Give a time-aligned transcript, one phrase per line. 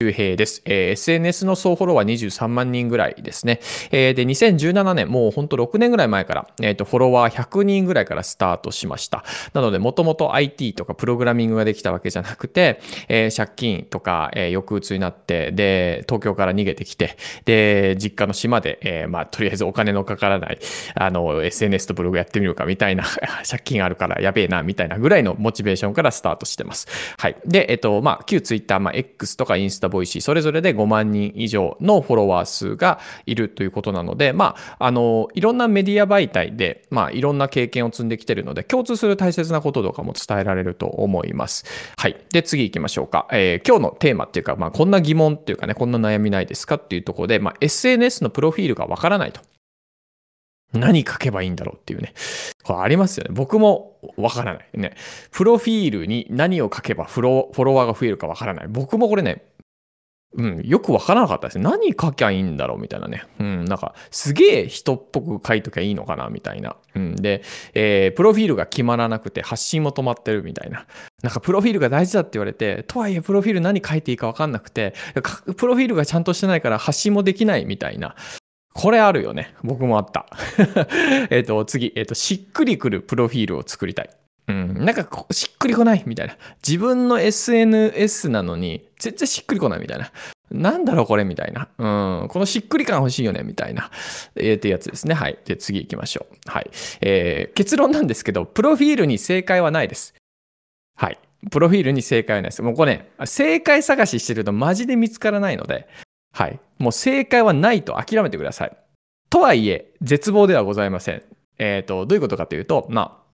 [0.00, 0.62] 周平です。
[0.64, 3.58] えー SNS の総フォロワー23万人ぐらいですね。
[3.90, 9.24] えーで、2017年、もうほんと6年ぐらい前から、えっ、と、フォロワー100人ぐらいからスタートしました。
[9.54, 20.60] なので、もともと IT とかプログラミングができたわけじゃなくて、えー借金とか、えー抑うつになって、で、東京から逃げてきて、で、実家の島で、えーまあ、とりあえずお金のかからない、
[20.94, 23.02] あの、SNS とブログやってみるかみたいな、
[23.50, 26.86] 借金あるからやべえな、みたいなぐらいのモチベーションからスタートしてます。
[27.18, 27.36] はい。
[27.44, 41.64] で、えっと、まあ、旧 Twitter、まあ、X とかインスタ、ボイシー、それぞれで5万人以上のフォロワー数がいるということなので、まあ、あの、いろんなメディア媒体で、まあ、いろんな経験を積んできてるので、共通する大切なこととかも伝えられると思います。
[41.96, 42.16] はい。
[42.32, 43.28] で、次行きましょうか。
[43.30, 49.42] えー今日のテーマっていうか、まあ、こんな疑問っていうかね、こんな悩みないですかっていうところで、まあ、SNS のプロフィールがわからないと。
[50.72, 52.12] 何書けばいいんだろうっていうね。
[52.62, 53.30] これありますよね。
[53.32, 54.68] 僕もわからない。
[54.74, 54.94] ね。
[55.30, 58.66] プロフィールに何を書けばフロフォロワーが増えるかわからない。
[58.68, 59.44] 僕もこれね、
[60.34, 61.64] うん、よくわからなかったですね。
[61.64, 63.24] 何書きゃいいんだろうみたいなね。
[63.40, 66.76] うん、なんか、すげえ人っぽく書いときゃいいのかなみたいな。
[66.94, 70.86] うん、で、えープロフィールが決まらなくて発信も止まってるみたいな。
[71.22, 74.92] なんか、プロフィールが大事だって言われて、とはいえ、プロフィール何書いていいかわかんなくて、
[75.56, 78.14] プロフィールがちゃんとしてないから発信もできないみたいな。
[78.74, 79.54] これあるよね。
[79.64, 80.26] 僕もあった。
[81.30, 84.10] えっと、次、えっ、と、しっくりくるプロフィールを作りたい。
[84.48, 86.36] うん、なんかしっくりこないみたいな。
[86.66, 90.10] 自分の SNS なのに、全然しっくりこないみたいな。
[90.50, 91.68] なんだろうこれみたいな。
[91.76, 92.28] うん。
[92.28, 93.90] このしっくり感欲しいよねみたいな。
[94.34, 95.14] えー、ってやつですね。
[95.14, 95.38] はい。
[95.44, 96.50] で、次行きましょう。
[96.50, 96.70] はい。
[97.02, 100.14] えー結論なんですけど、プロフィールに正解はないです。
[100.96, 101.18] はい。
[101.50, 102.62] プロフィールに正解はないです。
[102.62, 105.86] もうこれね、正解探ししてるとマジで見つからないので、
[106.32, 106.58] はい。
[106.78, 108.76] もう正解はないと諦めてください。
[109.28, 111.22] とはいえ、絶望ではございません。
[111.58, 113.27] えっ、と、どういうことかというと、まあ、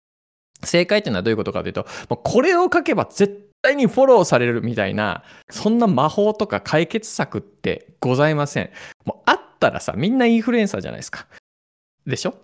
[0.64, 8.70] 正解っていうのはどういうことかというと、これを書けば絶対にフォローされるみたいな、そんな魔法とか解決策ってございません。
[9.04, 11.26] もうあったらさ、みんなインフルエンサーじゃないですか。
[12.06, 12.34] でしょ？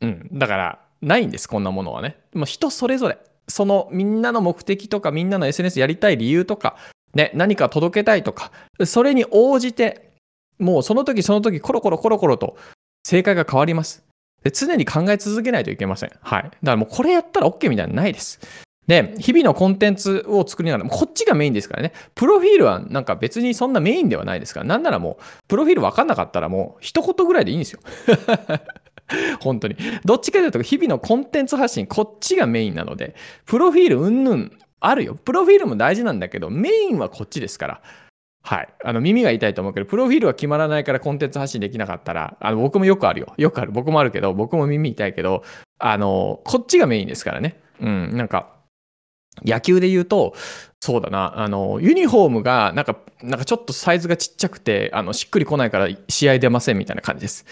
[0.00, 0.28] うん。
[0.32, 2.18] だから、ないんです、こんなものはね。
[2.34, 3.18] もう人それぞれ。
[3.48, 6.76] そのみんなの目的とか、みんなの SNS やりたい理由とか、
[7.14, 8.50] ね、何か届けたいとか、
[8.84, 10.12] それに応じて、
[10.58, 12.56] もうその時その時コロコロコロコロと
[13.06, 14.04] 正解が変わります。
[14.46, 16.10] で常に考え続けないといけません。
[16.22, 16.42] はい。
[16.44, 18.38] だからもうこれやったら OK みたいなのないです。
[18.86, 21.92] で、日々のコンテンツを作りながら、こっちがメインですからね。
[22.14, 27.80] プロフィールはなんか別にそんなメインではないですから、なんならもう、プロフィール分かんなかったらもう、一言ぐらいでいいんですよ。
[29.42, 29.76] 本当に。
[30.04, 35.16] どっちかというと、日々のコンテンツ発信、こっちがメインなので、プロフィールうんぬんあるよ。
[35.16, 37.80] プロフィールも大事なんだけど、メインはこっちですから。
[38.46, 38.68] はい。
[38.84, 43.34] あの、耳が痛いと思うけど、プロフィールは決まらないからコンテンツ発信できなかったら、あの、僕もよくあるよ。
[43.36, 43.72] よくある。
[43.72, 45.42] 僕もあるけど、僕も耳痛いけど、
[45.80, 47.60] あの、こっちがメインですからね。
[47.80, 48.54] うん、なんか、
[49.44, 50.34] 野球で言うと、
[50.80, 57.44] そうだな、あの、ユニフォームが、なんか、なんかちょっとサイズがちっちゃくて、あの、しっくりこないから試合出ませんみたいな感じです。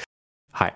[0.55, 0.75] はい。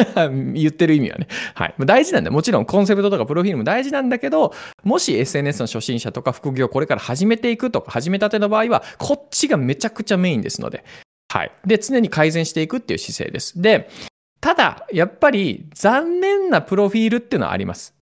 [0.58, 1.28] 言ってる意味はね。
[1.54, 1.74] はい。
[1.80, 2.32] 大事なんだよ。
[2.32, 10.82] もちろんコンセプトとかプロフィールも大事なんだけど、もし SNS の初心者とか副業これから始めていくとか、始めたての場合は、こっちがめちゃくちゃメインですので。
[11.30, 11.52] はい。
[11.66, 13.60] で、常に改善していくっていう姿勢です。
[13.60, 13.90] で、
[14.40, 17.94] ただ、やっぱり残念なプロフィールっていうのはあります。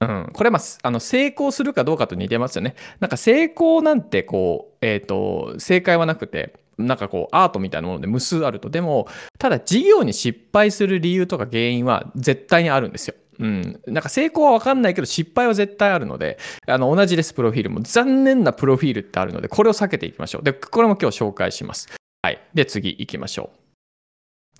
[0.00, 0.30] うん。
[0.32, 2.76] これは、まあ、あの、成功するかどうかと似てますよね。
[3.00, 8.70] なんか成功なんて、こう、えっ、と、正解はなくて、なんかこう、アートみたいなもので無数あると。
[8.70, 9.08] でも、
[9.38, 13.14] ただ事業に失敗する理由とか原因は絶対にあるんですよ。
[13.40, 13.80] うん。
[13.86, 17.80] なんか成功はわかんないけど失敗は絶対あるので、あの、同じです、プロフィールも。
[17.80, 20.42] 残念なプロフィールってあるので、これを避けていきましょう。
[20.42, 21.88] で、これも今日紹介します。
[22.22, 22.40] はい。
[22.54, 23.67] で、次行きましょう。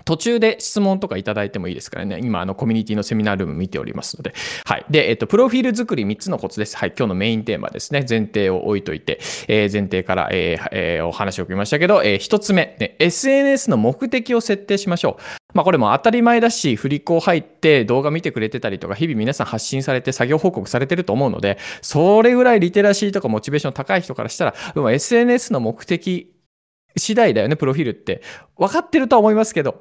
[0.05, 2.19] 途中で質問とかいただいてもいいですからね。
[2.23, 4.33] 今、あの、コミュニティのセミナールーム見ておりますので。
[4.65, 4.87] はい。
[4.91, 6.77] で、えっと、プロフィール作り3つのコツです。
[6.77, 6.95] はい。
[6.97, 8.05] 今日のメインテーマですね。
[8.09, 15.23] 前提を置いといて、えー前提から、えーえーお話を聞きましたけど、え1つ目、ね、SNS の目的を設定しましょう。
[15.55, 26.33] まあ、これも当たり前だし、振り子入って動画見てくれてたりとか、日々皆さん発信されて作業報告されてると思うので、それぐらいリテラシーとかモチベーション高い人からしたら、でも SNS の目的
[26.99, 28.23] 次第だよね、プロフィールって。
[28.57, 29.79] 分かってるとは思いますけど。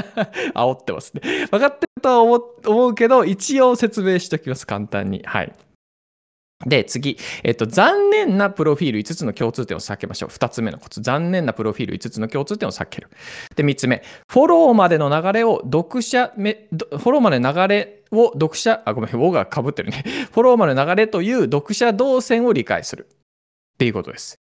[0.54, 1.46] 煽ってますね。
[1.50, 5.22] 分かってるとは思うけど、一応説明しておきます、簡単に。
[5.24, 5.52] はい。
[6.66, 7.16] で、次。
[7.44, 10.30] えっと、残念なプロフィール5つの共通点を避けましょう。
[10.30, 11.00] 2つ目のコツ。
[11.00, 13.10] 残念なプロフィール5つの共通点を避ける。
[13.54, 14.02] で、3つ目。
[14.28, 20.02] フォローまでの流れを読者め、フォローまでの流れを読者、あ、ごめん、ウォが被ってるね。
[20.32, 23.06] フォローまでの流れという読者動線を理解する。
[23.08, 24.40] っていうことです。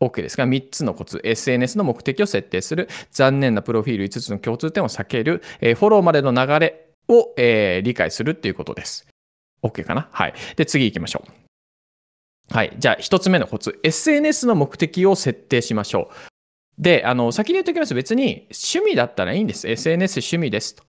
[0.00, 1.20] OK ですが、3つのコツ。
[1.22, 2.88] SNS の目的を設定する。
[3.10, 5.42] 残念なプロフィール5つの共通点を避ける。
[5.60, 9.06] えーフォローまでの流れを、えー理解するっていうことです。
[9.62, 10.08] OK かな？
[10.10, 10.34] はい。
[10.56, 11.32] で、次行きましょう。
[12.54, 12.74] はい。
[12.78, 13.78] じゃあ、一つ目のコツ。
[13.82, 16.82] SNS の目的を設定しましょう。
[16.82, 17.94] で、あの、先に言っておきます。
[17.94, 19.68] 別に、趣味だったらいいんです。
[19.68, 20.82] SNS 趣味ですと。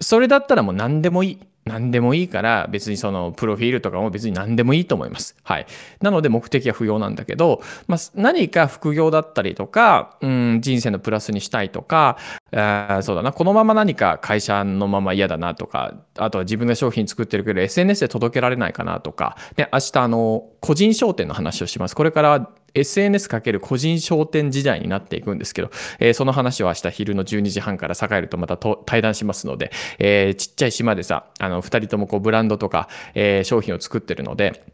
[0.00, 1.38] それだったらもう何でもいい。
[1.66, 5.36] 何でもいいから別にそのプロフィールとかも別に何でもいいと思います。
[5.42, 5.66] はい。
[6.00, 12.16] なので目的は不要なんだけど、まあ、何か副業だったりとか、うん、人生のプラスにしたいとか、
[12.52, 21.94] あそうだな、このまま何か会社のまま嫌だなとか、あとは自分が商品作ってるけど SNS で届けられないかなとか、で、明日あの、個人商店の話をします。
[21.94, 34.64] これから SNS かける個人商店時代になっていくんですけど、えー、その話を明日昼の12時半から栄えるとまた対談しますので、えー、ちっちゃい島でさ、あの、二人ともこうブランドとか、えー、商品を作ってるので、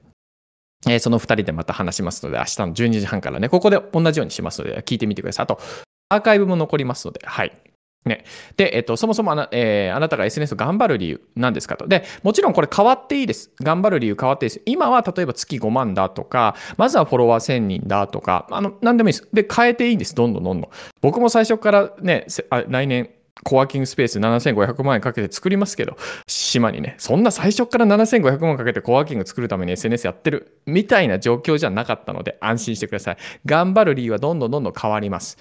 [0.86, 5.44] えー、その二人でまた話しますので、明日の12時半からね、ここで同じようにしますので、聞いてみてください。
[5.44, 5.60] あと、
[6.08, 7.65] アーカイブも残りますので、はい。
[8.06, 8.24] ね。
[8.56, 11.86] で、えっと、そもそもあな,、えー、あなたが SNS を頑張る理由なんですかと。
[11.86, 13.50] で、もちろんこれ変わっていいです。
[13.60, 14.62] 頑張る理由変わっていいです。
[14.66, 19.28] 今は例えば月5万だとか、まずはフォロワー1000人だとか、あの、なんでもいいです。
[19.32, 20.14] で、変えていいんです。
[20.14, 20.70] どんどんどんどん。
[21.00, 22.26] 僕も最初からね、
[22.68, 23.10] 来年、
[23.44, 33.16] コワーキングスペース7500万円かけて作りますけど、島にね、そんな最初から7500万かけてコワーキング作るために SNS やってるみたいな状況じゃなかったので安心してください。
[33.44, 35.36] 頑張る理由はどんどんどんどん変わります。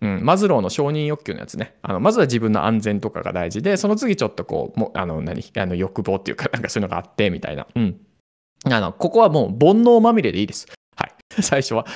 [0.00, 1.76] うん、マズローの承認欲求のやつね。
[1.82, 7.66] あの、まずは自分の安全とかが大事で、その次ちょっとこう、もあの、何あの、欲望っていうか、なんかそういうのがあって、みたいな。
[7.74, 7.96] うん。
[8.64, 10.66] あの、ここはもう煩悩まみれでいいです。
[10.96, 11.12] はい。
[11.42, 11.86] 最初は。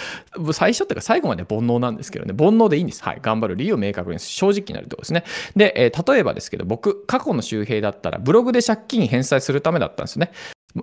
[0.52, 2.34] 最初っていうか最後まで煩悩なんですけどね。
[2.38, 3.02] 煩悩でいいんです。
[3.02, 3.18] はい。
[3.20, 5.24] 頑張る理由を明確に正直になるところですね。
[5.56, 10.32] で、えー、例えばですけど、僕、過去の周平だったら、ブログで借金返済するためだったんですね。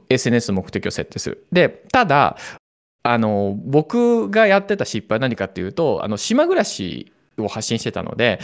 [0.10, 1.48] SNS の目的を設定する。
[1.52, 2.38] で、ただ、
[3.12, 8.40] あの、僕がやってた失敗は何かっていうと、あの、島暮らしを発信してたので、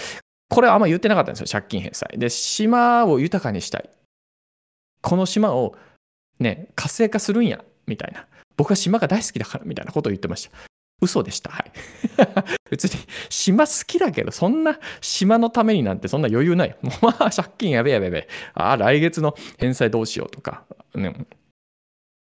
[0.50, 2.18] これはあんま言ってなかったんですよ、借金返済。
[2.18, 3.90] で、島を豊かにしたい。
[5.02, 5.76] この島を
[6.40, 8.26] ね、活性化するんや、みたいな。
[8.56, 10.58] 僕は島が大好きだから、みたいなことを言ってました。
[11.02, 11.52] 嘘でした。
[11.52, 11.72] はい。
[12.70, 12.92] 別に、
[13.30, 16.76] 島好きだけど、そんな島のためになんてそんな余裕ない。
[16.82, 18.28] もうまあ、借金やべやべやべ。
[18.54, 20.64] ああ、来月の返済どうしようとか。
[20.96, 21.14] ね、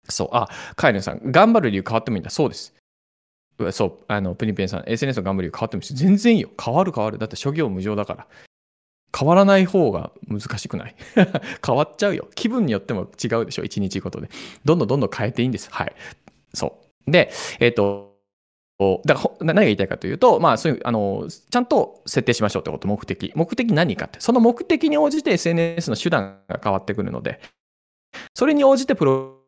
[0.09, 0.29] そう。
[0.31, 2.29] あ、カイレンさん、頑張る理由変わってもいいんだ。
[2.29, 2.73] そうです。
[3.71, 6.49] そう、あの、プニペンさん、SNS の頑張り変わってもいい全然いいよ。
[6.61, 7.17] 変わる変わる。
[7.17, 8.27] だって諸行無常だから。
[9.17, 10.95] 変わらない方が難しくない？
[11.65, 12.27] 変わっちゃうよ。
[12.33, 13.63] 気分によっても違うでしょ。
[13.63, 14.29] 一日ごとで。
[14.65, 15.69] どんどんどんどん変えていいんです。
[15.71, 15.93] はい。
[16.53, 17.11] そう。
[17.11, 18.13] で、えっ、ー、と、
[19.05, 23.31] だから何が言いたいかというと、まあ、そういう、あの、ちゃんと設定しましょうってこと、目的。
[23.35, 24.19] 目的何かって。
[24.19, 27.39] その目的に応じて SNS の手段が変わってくるので、
[28.33, 29.42] それに応じてプロ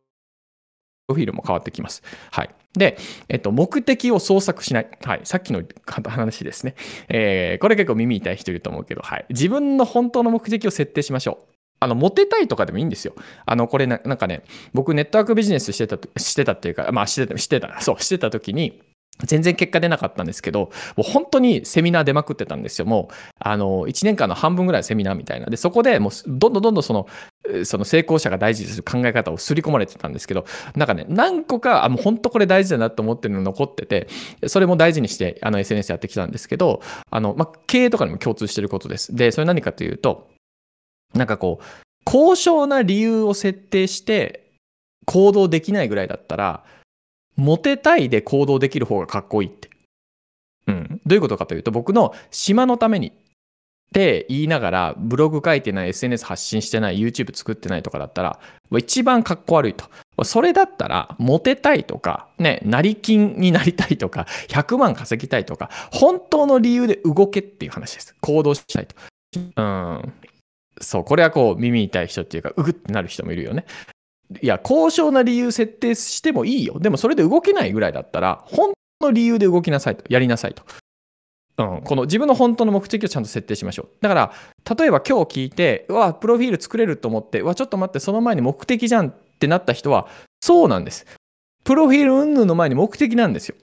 [1.14, 2.02] フィールも変わってきます。
[2.32, 2.50] はい。
[2.74, 2.98] で、
[3.30, 4.88] えっと、目的を創作しない。
[5.04, 5.22] はい。
[5.24, 5.64] さっきの
[6.10, 6.76] 話ですね。
[7.08, 9.26] えー、これ結構耳痛い人いると思うけど、はい。
[9.30, 11.56] 自分の本当の目的を設定しましょう。
[11.80, 13.14] あの、モテたいとかでもいいんですよ。
[13.46, 14.44] あの、これな、なんかね、
[14.74, 18.82] 僕ネットワークビジネスしてた、してたっていうか、まあ、してた、してた、そう、してた時に、
[19.24, 22.86] 全然結果出なかったんですけど、もう本当にセミナー出まくってたんですよ。
[22.86, 25.46] もう、あの、1年間の半分ぐらいセミナーみたいな。
[25.46, 27.08] で、そこでもう、どんどんどんどんその、
[27.64, 30.46] その成功者が大事にする考え方を刷り込まれてたんですけど、
[30.76, 34.08] なんかね、何個か、あ、もう本当これ大事だなと思ってるの残ってて、
[34.48, 39.16] それも大事にして、あの、SNS やってきたんですけど、あの、まあ、経営とかにも共通してることです。
[39.16, 40.28] で、それ何かというと、
[41.14, 41.66] なんかこう、
[42.04, 44.46] 高尚な理由を設定して
[45.06, 46.64] 行動できないぐらいだったら、
[47.36, 49.70] モテたいで行動できる方がかっこいいって。
[50.68, 51.02] うん。
[51.06, 53.12] どういうことかというと、僕の島のためにっ
[53.94, 58.40] て言いながら、ブログ書いてない、SNS 発信してない、YouTube 作ってないとかだったら、
[58.78, 59.86] 一番かっこ悪いと。
[60.24, 68.16] それだったら、モテたいとか、ね、成金になりたいとか、100万稼ぎたいとか、本当の理由で動けっていう話です。
[68.22, 68.96] 行動したいと。
[69.56, 70.14] うん。
[70.82, 73.66] そう、これはこう、耳痛い人っていうか、うぐってなる人もいるよね。
[74.42, 76.80] いや、高尚な理由設定してもいいよ。
[76.80, 80.04] でもそれで動けないぐらいだったら、本当の理由で動きなさいと。
[80.10, 80.64] やりなさいと。
[81.58, 83.90] うん、この自分の本当の目的をちゃんと設定しましょう。
[84.02, 84.34] だから、
[84.78, 90.08] 例えば今日聞いて、うわ、プロフィール作れると思って、うわ、ちょっと待って、その前に目的じゃんってなった人は、
[90.42, 91.06] そうなんです。
[91.64, 93.56] プロフィール云々の前に目的なんですよ。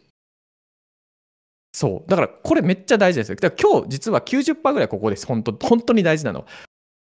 [1.74, 2.10] そう。
[2.10, 3.36] だから、これめっちゃ大事ですよ。
[3.36, 5.26] だから今日実は90%ぐらいここです。
[5.26, 6.46] 本当、本当に大事なの。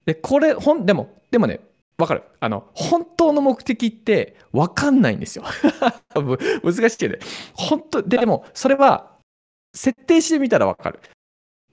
[0.06, 1.60] で、これ、ほん、でも、でもね、
[1.98, 5.44] わかるあの、本当の目的ってわかんないんですよ。
[6.62, 7.18] 難しいけど。
[7.54, 9.16] 本当、でも、それは、
[9.74, 11.00] 設定してみたらわかる。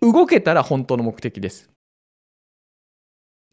[0.01, 1.69] 動けたら本当の目的です。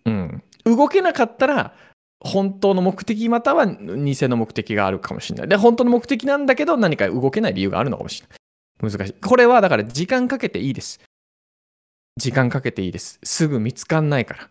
[0.07, 0.43] うん。
[0.65, 1.75] 動けなかったら、
[2.21, 5.49] 本当の目的または偽の目的があるかもしれない。
[5.49, 8.93] で、本当の目的なんだけど何か動けない理由があるのかもしれない。
[8.93, 9.15] 難しい。
[9.15, 11.01] これはだから時間かけていいです。
[12.17, 13.19] 時間かけていいです。
[13.25, 14.51] すぐ見つかんないから。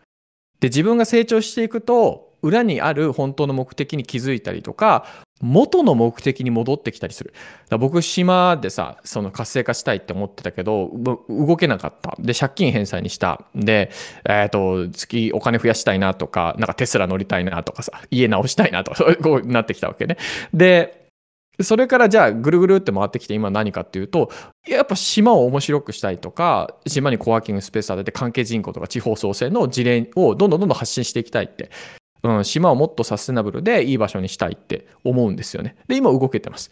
[0.62, 5.06] で、自分が成長していくと、裏にある本当の目的に気づいたりとか、
[5.41, 7.34] 元の目的に戻ってきたりする。
[7.70, 10.91] だ僕、島でさ、その活性化したいって思ってたけど、
[11.30, 12.15] 動けなかった。
[12.20, 13.46] で、借金返済にした。
[13.56, 13.91] で、
[14.27, 20.18] えっ、ー、と、月お金増やしたいなとか、なんかテスラ乗りたいなとかさ、家直したいなとか、そういううなってきたわけね。
[20.53, 21.00] で、
[21.62, 24.32] でそれからじゃあぐるぐるって回ってきて今何かっていうと、
[24.68, 31.70] やっぱ島を面白くしたいとか、島にコワーキングスペースを当てて関係人口とか地方創生の事例をどんどんどんどん発信していきたいって
[32.24, 35.75] うん、島をもっとサステナブルでいい場所にしたいって思うんですよね。
[35.88, 36.72] で、今動けてます。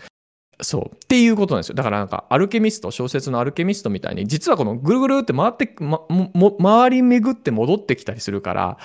[0.62, 0.96] そう。
[0.96, 1.76] っていうことなんですよ。
[1.76, 8.78] だからなんか、アルケミスト、小説のアルケミストみたいに、実はこのぐるぐるって回って、ま、も、回り巡って戻ってきたりするから、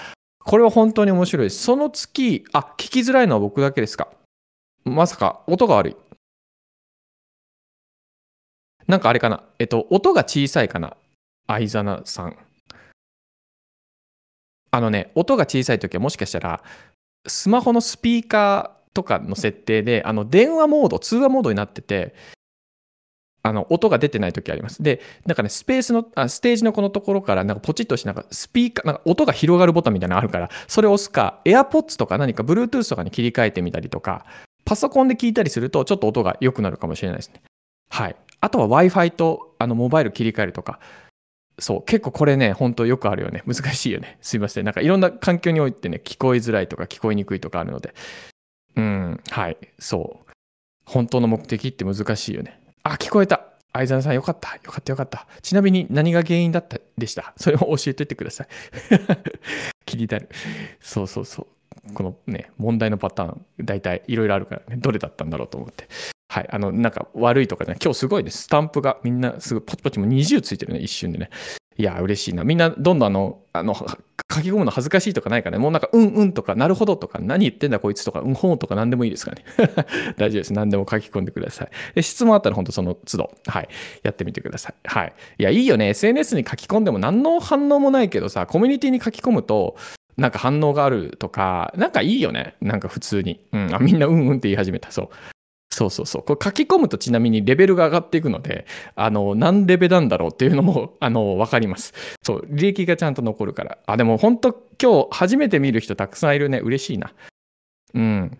[0.44, 1.62] これは本当に面白いです。
[1.62, 4.08] その月、あ、聞きづらいのは僕だけですか
[4.85, 5.97] まさか、音が悪い。
[8.87, 10.97] なんかあれかなえっと、音が小さいかな
[11.47, 12.37] 相沢さん。
[14.71, 16.62] あのね、音が小さい時はもしかしたら、
[17.26, 22.14] スマホのスピーカーとかの設定で、あの、電話モード、通話モードになってて、
[23.43, 24.83] あの、音が出てない時あります。
[24.83, 34.25] で、なんかね、スペースの、あステージのこのところから、なんかポチッとして、なんかスピーカー、なんか音が広がるボタンみたいなのあるから、それを押すか、AirPods とか何か Bluetooth とかに切り替えてみたりとか、
[34.64, 37.42] パソコンで聞いたりすると、ちょっと音が良くなるかもしれないですね。
[37.90, 38.16] はい。
[38.40, 40.80] あとは Wi-Fi と、あの、モバイル切り替えるとか、
[41.59, 43.42] そう、結構これね、本当よくあるよね。
[43.47, 44.18] 難しいよね。
[44.23, 44.64] すいません。
[44.64, 47.94] なんかいろんな環境においてね、聞こえづらいとか聞こえにくいとかあるので。
[48.76, 50.33] うん、はい、そう。
[50.85, 52.61] 本当の目的って難しいよね。
[52.83, 53.44] あ、聞こえた。
[53.73, 54.54] 相沢さんよかった。
[54.56, 55.26] よかったよかった。
[55.42, 57.33] ちなみに何が原因だったでした？
[57.37, 58.49] それを教えておいてください。
[59.87, 60.28] 気になる。
[60.80, 61.47] そうそうそう。
[61.95, 65.88] このね、問題のパターン、大体いろいろあるからね、どれだったんだろうと思って。
[66.28, 66.49] はい。
[66.50, 68.45] あの、なんか悪いとかね、今日すごいです。
[68.45, 71.31] スタンプがみんなすごいポチポチも20ついてるね、一瞬でね。
[71.76, 72.45] いや、嬉しいな。
[72.45, 75.62] みんなどんどんあの、あの、書き込むの恥ずかしいとかないからね。
[75.62, 79.45] もうなんか、うんうんとか、なるほどとか、何言ってんだこいつとか、うんほんとか何でもいいですかね。
[80.16, 80.52] 大丈夫です。
[80.52, 81.69] 何でも書き込んでください。
[81.95, 83.69] で質問あったら本当その都度、はい。
[84.02, 84.75] やってみてください。
[84.85, 85.12] はい。
[85.38, 85.88] いや、いいよね。
[85.88, 89.76] SNS に書き込んでも何の反応もないけどさ、コミュニティに書き込むと、
[90.16, 92.56] なんか反応があるとか、なんかいいよね。
[92.61, 93.40] なんか普通に。
[93.52, 93.75] うん。
[93.75, 94.90] あ、みんなうんうんって言い始めた。
[94.90, 95.09] そう。
[95.75, 96.23] そうそうそう。
[96.23, 101.92] これ書き込むとちなみにレベルが上がっていくので、あの、何レベルなんだろうっていうのも、 あの、わかります。
[102.23, 103.78] そう、利益がちゃんと残るから。
[103.87, 106.59] あ、でも本当今日初めて見る人たくさんいるね。
[106.59, 107.12] 嬉しいな。
[107.94, 108.38] うん。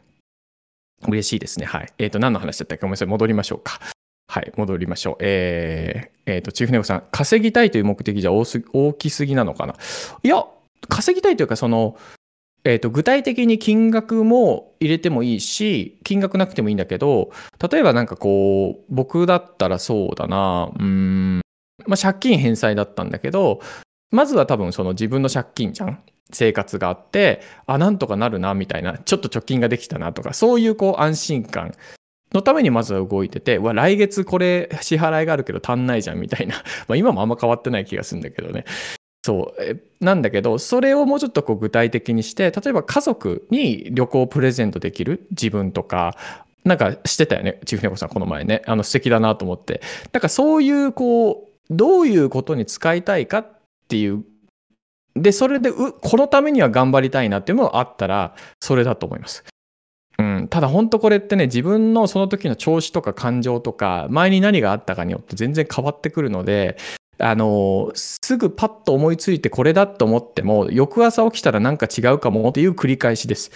[1.09, 1.67] 嬉しいですね。
[1.67, 1.93] はい。
[1.99, 3.09] えっ、ー、と、何の話だったかごめんなさい。
[3.09, 3.81] 戻りましょうか。
[4.29, 5.17] はい、戻りましょう。
[5.21, 8.45] えー、えっ、ー、と、チーフネゴさん、稼ぎたいという目的じゃ大
[8.95, 9.75] きすぎなのかな
[10.23, 10.45] いや、
[10.89, 11.97] 稼ぎたいというか、その、
[12.65, 17.31] えー、と具体的に金額も入れてもいいし金額なくてもいいんだけど
[17.71, 21.43] 例えばなんかこう僕だったらそうだなうん、
[21.87, 23.61] まあ、借金返済だったんだけど
[24.11, 31.73] まずは多分その自分の借金じゃん生活があってあなんとかなるなみたいなちょっと貯金ができたなとかそういうこう安心感
[32.35, 36.57] のためにまずは動いてて、わ、来月これ支払いがあるけど足んないじゃんみたいな。
[36.89, 38.65] まあ今もあんま変わってない気がするんだけどね。
[39.25, 39.81] そう。
[40.05, 45.27] なんだけど、それをもうちょっとこう具体的にして、例えば家族に旅行をプレゼントできる？
[45.31, 46.15] 自分とか、
[46.63, 48.61] なんかしてたよね、チーフネコさん、この前ね。
[48.67, 49.81] あの素敵だなと思って。
[50.13, 53.47] なんかそういう、こう、どういうことに使いたいかっ
[53.89, 54.23] ていう。
[55.17, 59.43] で、それで、このためには頑張りたいなっていうのがあったら、それだと思います。
[60.19, 66.77] うん、ただ本当これってね自分のその時の調子とか感情とか前に何があったかによって全然変わってくるので
[67.19, 73.51] あの、すぐパッと思いついてこれだと思っても、翌朝起きたらなんか違うかもっていう繰り返しです。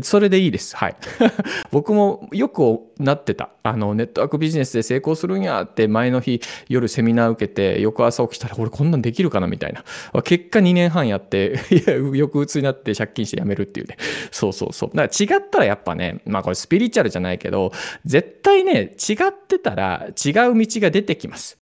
[0.00, 0.74] それでいいです。
[0.74, 0.96] はい。
[1.70, 3.50] 僕もよくなってた。
[3.62, 9.84] あの、ネットワークビジネスで成功するんやって前の日夜セミナー受けて、翌朝起きたら俺こんなんできるかなみたいな。
[10.22, 13.98] 結果2年半やって、いや、翌うつになって借金して辞めるっていうね。
[14.30, 14.96] そうそうそう。
[14.96, 17.70] だから違ったらやっぱね、まあこれスピリチュアルじゃないけど、
[18.06, 21.61] 絶対ね、違ってたら違う道が出てきます。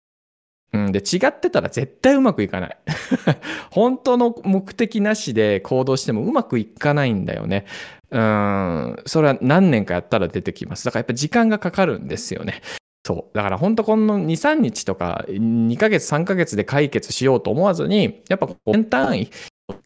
[0.74, 2.76] うん、で、違ってたら絶対うまくいかない。
[3.70, 7.64] 本当の目的なしで行動してもうまくいかないんだよね。
[8.10, 10.84] うん、それは何年かやったら出てきます。
[10.84, 12.60] だからやっぱ時間がかかるんですよね。
[13.06, 13.36] そう。
[13.36, 19.30] だから本当この2、3日とか2ヶ月、3ヶ月で解決しようと思わずに、やっぱ年単位、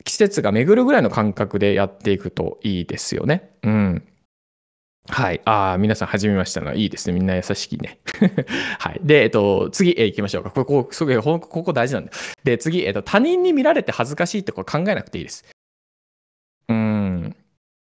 [0.04, 3.50] 季節が巡るぐらいの感覚でやっていくといいですよね。
[3.62, 4.02] うん。
[5.10, 5.40] はい。
[5.46, 7.14] ああ、皆さん始めましたのいいですね。
[7.14, 7.98] みんな優しきね。
[8.78, 9.00] はい。
[9.02, 10.50] で、えっと、次、えー、行きましょうか。
[10.50, 12.10] ここ、すごい、ここ大事なんで。
[12.44, 15.44] で、次、えっと、他人に見られて恥ずかしいってこれ考えなくていいです。
[16.68, 17.34] うん。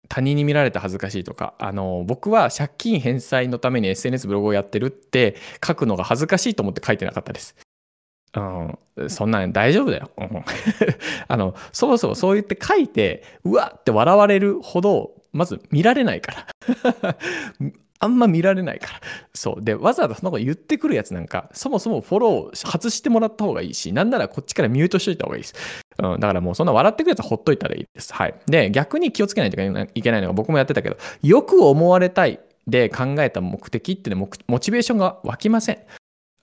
[0.09, 7.55] 他人に見られて恥ずかしいとか、あの、僕は借金返済のために SNS ブログをやってるって書くのが恥ずかしいと思って書いてなかったです。
[8.35, 10.11] うん、そんなん大丈夫だよ。
[11.27, 16.45] あの、そもそもそう言って書いて、うわって笑われるほどまず見られないか
[17.01, 17.17] ら
[18.03, 19.01] あんま見られないから。
[19.33, 19.63] そう。
[19.63, 25.55] で、わざわざその子言ってくるやつなんか、そもそもフォロー外してもらった方がいいし、なんならこっちからミュートしといた方がいいです。
[25.99, 28.13] うん、だからもうそんな笑ってくるやつはほっといたらいいです。
[28.13, 28.35] はい。
[28.47, 35.77] で、逆に気をつけないといけないのが僕もやってたけど、よく思われたいで考えた目的っていうのはモチベーションが湧きません。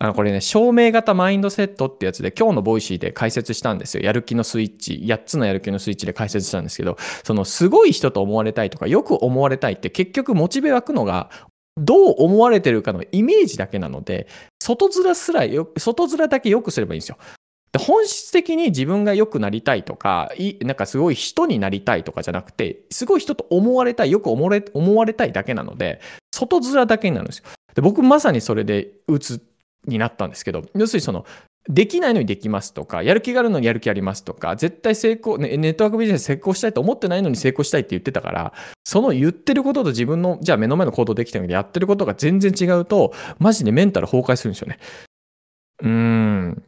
[0.02, 4.02] あの、これね、証明型マインドセットってやつで、今日のボイシーで解説したんですよ。
[4.02, 11.28] やる気のスイッチ、8つのやる気のスイッチで解説したんですけど、その、すごい人と思われたいとか、よく思われたいって、結局モチベ湧くのが、
[11.76, 14.26] どう思われてるかのイメージだけなので、
[14.59, 17.19] 外面すらよ、外面だけ良くすればいいんですよ。
[17.78, 24.42] 本質的に自分が良くなりたいとか、なんかすごい人になりたいとかじゃなくて、すごい人と思われたい、よく思
[24.97, 26.00] われたいだけなので、
[26.33, 27.45] 外面だけになるんですよ。
[27.75, 29.40] で僕まさにそれで打つ
[29.87, 31.25] になったんですけど、要するにその、
[31.68, 38.52] できないのにできますとか、やる気があるのにやる気ありますとか、絶対成功、ネットワークビジネス成功したいと思ってないのに成功したいって言ってたから、
[38.84, 44.78] その言ってることと自分の、じゃあ目の前の行動できたのでやってることが全然違うと、マジでメンタル崩壊するんですよね。
[45.82, 46.62] うーん。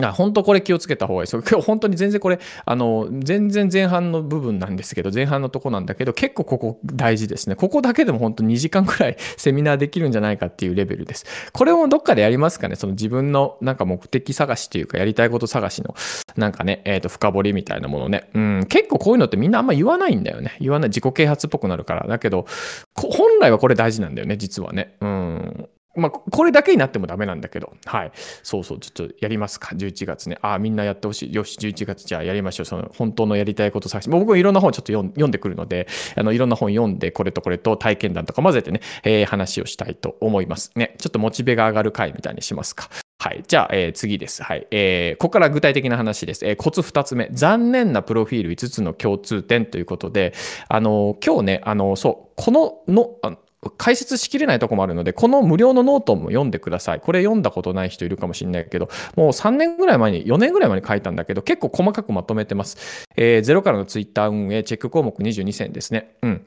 [0.00, 1.42] だから本当これ気をつけた方がいいですよ。
[1.48, 7.56] 今日本当に全然これ、あの、全然前半の部分なんですけど、前半のとこなんだけど、結構ここ大事ですね。
[7.56, 11.24] ここだけでも本当2時間くらい セミナーできるんじゃないかっていうレベルです。
[11.52, 15.94] これもどっかでやりますかねその自分のなんか目的探しというか、やりたいこと探しの、
[16.36, 18.30] なんかね、えっ、ー、と、深掘りみたいなものね。
[18.34, 20.56] うん、結構こういうのってみんなあんま言わないんだよね。
[20.60, 20.88] 言わない。
[20.88, 22.06] 自己啓発っぽくなるから。
[22.06, 22.46] だけど、
[22.94, 24.94] 本来はこれ大事なんだよね、実はね。
[25.00, 25.68] うん。
[25.98, 28.12] まあ、これだけになってもダメなんだけど、はい。
[28.42, 30.38] そうそう、ちょっとやりますか、11月ね。
[30.42, 31.34] ああ、みんなやってほしい。
[31.34, 32.66] よし、11月じゃあやりましょう。
[32.66, 34.10] その、本当のやりたいこと探して。
[34.10, 35.86] 僕もいろんな本ちょっと読んでくるので、
[36.16, 40.72] あの、いろんな本読んで、これとこれと体験談とか混ぜてね、えー、話をしたいと思います。
[40.76, 40.94] ね。
[40.98, 42.88] ちょっとモチベが上がる回みたいにしますか。
[43.20, 43.42] はい。
[43.48, 44.44] じゃあ、えー、次です。
[44.44, 44.68] はい。
[44.70, 46.46] えー、ここから具体的な話です。
[46.46, 47.28] えー、コツ2つ目。
[47.32, 50.34] 残念なプロフィール5つの共通点ということで、
[50.68, 53.36] あの、今日ね、あの、そう、このの、あ
[53.70, 57.00] 解説しきれないとこもあるので、この無料のノートも読んでください。
[57.00, 63.06] これ読んだことない人いるかもしれないけど、もう3年ぐらい前に、4年ぐらい前に書いたんだけど、結構細かくまとめてます。
[63.16, 66.16] えー、ゼロからのツイッター運営、チェック項目22選ですね。
[66.22, 66.44] うん。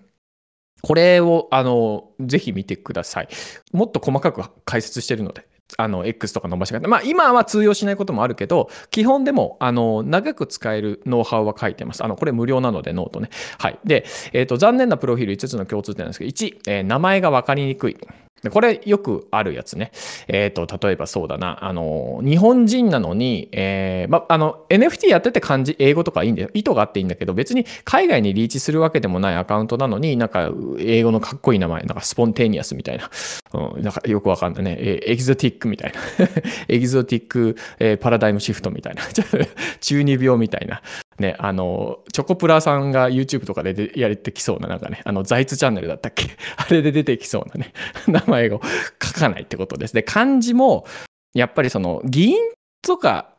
[0.82, 3.28] これを、あの、ぜひ見てください。
[3.72, 5.46] もっと細かく解説してるので、
[5.78, 6.88] あの、X とか伸ばし方。
[6.88, 12.04] まあ、今は通用しないこともあるけど、基本でも、あの、長く使えるノウハウは書いてます。
[12.04, 13.30] あの、これ無料なので、ノートね。
[13.58, 13.80] はい。
[13.86, 17.98] で、えっ、ー、と、残念なプロフィール5つの共通点なんですけど、1、えー、名前がわかりにくい。
[18.50, 19.92] これよくあるやつね。
[20.28, 21.64] えっ、ー、と、例えばそうだな。
[21.64, 26.50] あの、日本人なのに、えー、ま、あの、NFT やってて漢字、英語とかいいんだよ。
[26.54, 33.10] 意図があっていいんだけど、別に海外にリーチするわけでもないアカウントなのに、なんか、英語のかっこいい名前、なんかスポンテニアスみたいな。
[33.54, 34.78] うん、なんかよくわかんないね。
[34.80, 36.00] えエキゾティックみたいな。
[36.68, 39.04] エキゾティック、えー、パラダイムシフトみたいな。
[39.82, 40.82] 中二病みたいな。
[41.22, 46.26] ね、あの、チョコプラさんが YouTube とかででやれてきそうな、なんかね、あの、ザイツチャンネルだったっけ？
[46.58, 47.74] あれで出てきそうなね、
[48.08, 48.60] 名前を
[49.02, 49.94] 書かないってことです。
[49.94, 50.86] で、漢字も、
[51.34, 52.38] やっぱりその、議員
[52.82, 53.30] とか、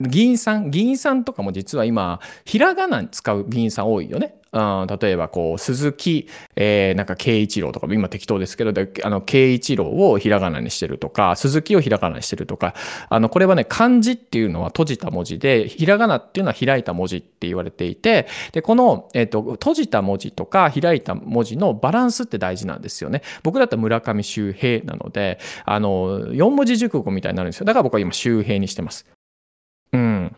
[0.00, 4.34] 議員さん、議員さんとかも実は今、ひらがな使う議員さん多いよね。
[4.52, 8.72] うん、例えばこう、鈴木、えー、なんか慶一郎とか、今適当ですけど、
[9.04, 12.74] あの、慶一郎をひらがなにしてるとか、鈴木をひらがなにしてるとか、
[13.08, 23.22] あの、これはね、漢字っていうのは閉じた文字で、ひらがなっていうのは開いた文字って言われていて、で、この、えっ、ー、と、閉じた文字とか開いた文字のバランスって大事なんですよね。
[23.44, 27.66] 僕だったら村上周平なので、あの、4文字熟語みたいになるんですよ。
[27.66, 29.06] だから僕は今周平にしてます。
[29.92, 30.36] うん。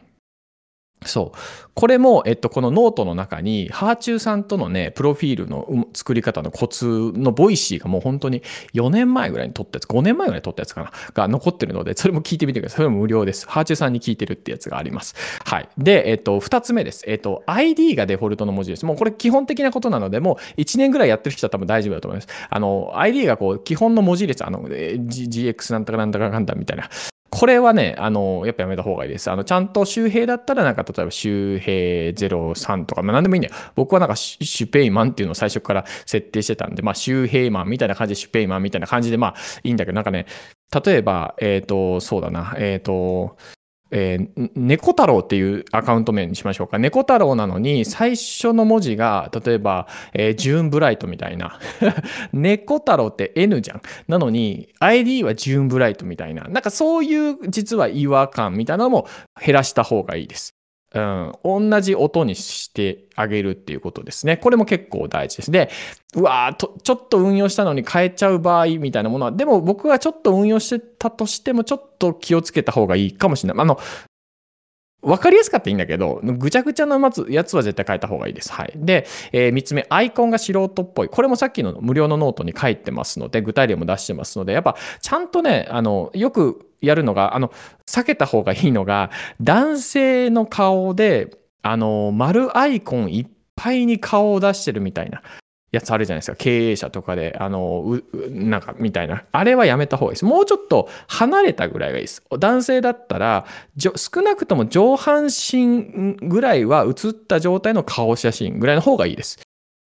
[1.06, 1.38] そう。
[1.74, 8.42] これも、えっと、このノートの中に、はあちゅうさんとのね、プロフィールの作り方のコツのボイシーがもう本当に
[8.74, 12.76] 4年前ぐらいに撮ったやつ、5年前ぐらいに撮ったやつかな、が残ってるので、それも聞いてみてください。
[12.78, 13.48] それも無料です。
[13.48, 15.14] ハーチューさんに聞いてるってやつがあります。
[15.44, 15.68] はい。
[15.78, 17.04] で、えっと、2つ目です。
[17.06, 18.86] えっと、ID がデフォルトの文字です。
[18.86, 22.28] もうこれ基本的なことなので、もう1年ぐらいやってる人は多分大丈夫だと思います。
[22.48, 26.88] あの、ID がこう、基本の文字列、あの、GX なんとかなんとかなんだみたいな、
[27.34, 29.30] これはね、あの、やっぱやめた方がいいです。
[29.30, 31.72] あの、ちゃんと周平だったら、なんか、例えば周平
[32.12, 33.54] 03とか、まあなんでもいいんだよ。
[33.74, 40.26] 僕はなんか、シュペイマンっていうのを最初から設定してたんで、まあ、周平マンみたいな感じで、シュペイマンみたいな感じで、まあ、いいんだけど、なんかね、
[40.84, 43.38] 例えば、えっ、ー、と、そうだな、えっ、ー、と、
[43.92, 46.78] えー、猫太郎っていうアカウント名にしましょうか。
[46.78, 51.60] 猫太郎なのに、最初の文字が、例えば、えー、ジューンブライトみたいな。
[52.32, 53.82] 猫太郎って N じゃん。
[54.08, 56.44] なのに、ID はジューンブライトみたいな。
[56.44, 59.06] なんかそういう実は違和感みたいなのも
[59.44, 60.61] 減らした方がいいです。
[60.94, 61.32] うん、
[61.70, 64.36] 同じ音にしてあげるっていうことですね。
[64.36, 65.50] これも結構大事です。
[65.50, 65.70] で、
[66.14, 73.62] うわーと、ちょっと運用したのに変えちゃう場合みたいなものは、でも僕はちょっと運用してたとしても、ちょっと気をつけた方がいいかもしれない。
[73.62, 73.78] あの、
[75.02, 78.52] わかりやすかったらいいんだけど、ぐちゃぐちゃのやつは絶対変えた方がいいです。
[78.52, 78.72] はい。
[78.76, 81.08] で、えー、3つ目、アイコンが素人っぽい。
[81.08, 87.52] これもさっきの無料のノートに書いてますので、具体例も出してますので、やっぱちゃんとね、あの、よくやるのが、あの、
[87.86, 89.10] 避けた方がいいのが、
[89.40, 95.22] 男性の顔で、あの、丸アイコンいっぱいに顔を出してるみたいな。
[95.72, 96.36] やつあるじゃないですか。
[96.36, 97.98] 経営者とかで、あの、
[98.30, 99.24] なんか、みたいな。
[99.32, 100.24] あれはやめた方がいいです。
[100.26, 102.22] もうちょっと離れたぐらいがいいです。
[102.38, 103.46] 男性だったら、
[103.96, 109.40] 少なくとも上半身ぐらいは映った状態の顔写真ぐらいの方がいいです。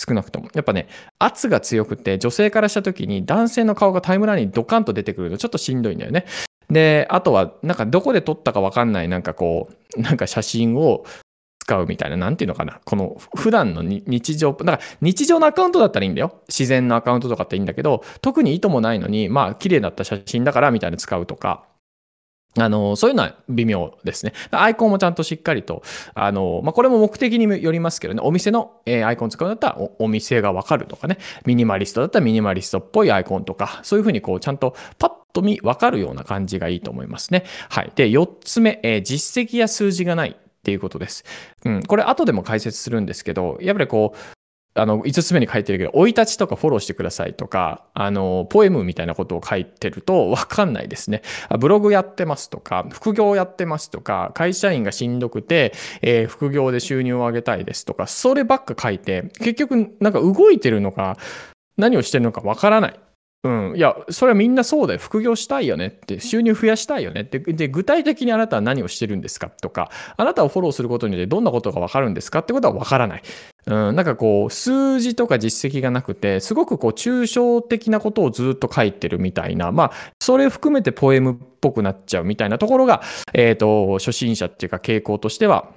[0.07, 0.49] 少なくとも。
[0.55, 0.89] やっぱね、
[1.21, 6.27] 圧が強くて、女性からした時に男性の顔がタイムラインにドカンと出てくるとちょっとしんどいんだよね。
[6.69, 11.05] で、あとは、なんかどこで撮ったかわかんない、なんかこう、なんか写真を
[11.67, 12.81] 使うみたいな、なんていうのかな。
[12.85, 16.41] この普段の日常、だから日常のアカウントだったらいいんだよ。
[16.49, 21.65] 自然のアカウントとかっていいんだけど、特に意図もないのに、まあ、綺麗だった写真だからみたいな使うとか、
[22.59, 24.33] あの、そういうのは微妙ですね。
[24.53, 25.83] アイコンもちゃんとしっかりと、
[26.15, 37.45] あの、まあ、これも目的によりますけどね、お店の、えー、アイコン使うんだったらお、お店がわかるとかね、ミニマリストだったらミニマリストっぽいアイコンとか、そういうふうにこう、ちゃんとパッと見わかるような感じがいいと思いますね。
[37.69, 37.93] はい。
[37.95, 40.37] で、4つ目、えー、実績や数字がない。
[40.67, 41.25] っていうことです。
[41.65, 44.19] うん、これ後でも解説するんですけど、やっぱりこう、
[44.75, 51.23] あの、5つ目に書いてるけど、生い立ちとかフォローしてくださいとか、あの、ポエムみたいなことを書いてるとわかんないですね。
[51.61, 61.17] ブログやってますとか、副業やってますとか、会社員がしんどくて、えー、副業で収入を上げたいですとか、そればっか書いて、結局なんか動いてるのか、
[61.77, 63.01] 何をしてるのかわからない。
[63.45, 64.99] うん、いや、それはみんなそうだよ。
[64.99, 67.39] 副業したいよねって、収入増やしたいよねって。
[67.39, 69.51] で、具体的にあなたは何をしてるんですか？
[69.51, 73.23] とか、あなたをフォローすることによってどんなことがわかるんですかってことはわからない。
[73.67, 85.71] うん、なんかこう、数字とか実績がなくて、すごくこう、抽象的なことをずっと書いてるみたいな、まあ、それ含めてポエムっぽくなっちゃうみたいなところが、えっ、ー、と、初心者っていうか傾向としては、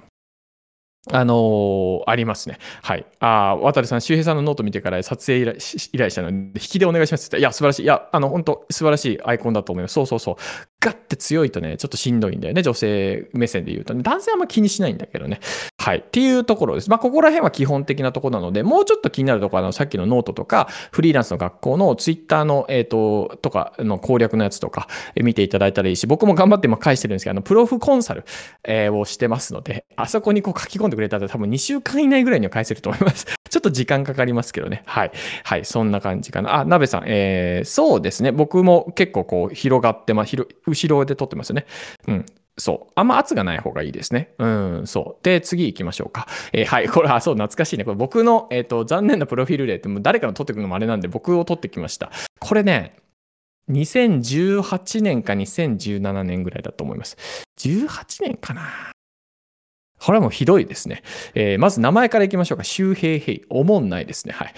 [1.08, 2.58] あのー、ありますね。
[2.82, 3.06] はい。
[3.20, 5.56] ああ、渡さん、周平さんのノート見てから撮影依頼
[5.92, 7.40] 依頼したので、引きでお願いしますって言った。
[7.40, 7.82] いや、素晴らしい。
[7.84, 9.94] いや、あの、本当素晴らしいアイコンだと思います。
[9.94, 10.36] そうそうそう。
[10.80, 12.62] ガッて強いとね、ちょっとしんどいんだよね。
[12.62, 14.02] 女性目線で言うとね。
[14.02, 15.40] 男性はあんま気にしないんだけどね。
[15.78, 15.98] はい。
[15.98, 16.88] っていうところです。
[16.88, 28.24] まあ、ここら辺は基本的なところなので、もうちょっと気になるところ、あの、さっきのノートとか、フリーランスの学校のツイッターの、えっ、ー、と、とかの攻略のやつとか、見ていただいたらいいし、僕も頑張って今返してるんですけど、あの、プロフコンサル、
[28.64, 33.26] えー、をしてますので、あそこにこう書き込んでくれたら多分2週間以内ぐらいには返せると思います。
[33.50, 34.82] ちょっと時間かかりますけどね。
[34.86, 35.10] はい。
[35.42, 35.64] はい。
[35.64, 36.60] そんな感じかな。
[36.60, 38.30] あ、鍋さん、えー、そうですね。
[38.30, 40.24] 僕も結構こう、広がってま、
[40.70, 41.66] 後ろで撮ってますよね。
[42.08, 42.26] うん。
[42.58, 42.92] そう。
[42.94, 44.34] あんま圧がない方がいいですね。
[44.38, 45.24] うん、そう。
[45.24, 46.26] で、次行きましょうか。
[46.52, 46.88] えー、はい。
[46.88, 47.84] これ、あ、そう、懐かしいね。
[47.84, 52.10] これ僕の、えっ、ー、と、残念なプロフィール例ってもう誰かの撮ってくるのもあれなんで、僕を撮ってきました。
[52.38, 52.96] これね、
[53.70, 57.16] 2018年か2017年ぐらいだと思います。
[57.58, 58.92] 18年かな
[59.98, 61.02] これはもうひどいですね。
[61.34, 62.64] えー、まず名前からいきましょうか。
[62.64, 63.44] 周平平。
[63.50, 64.32] おもんないですね。
[64.32, 64.54] はい。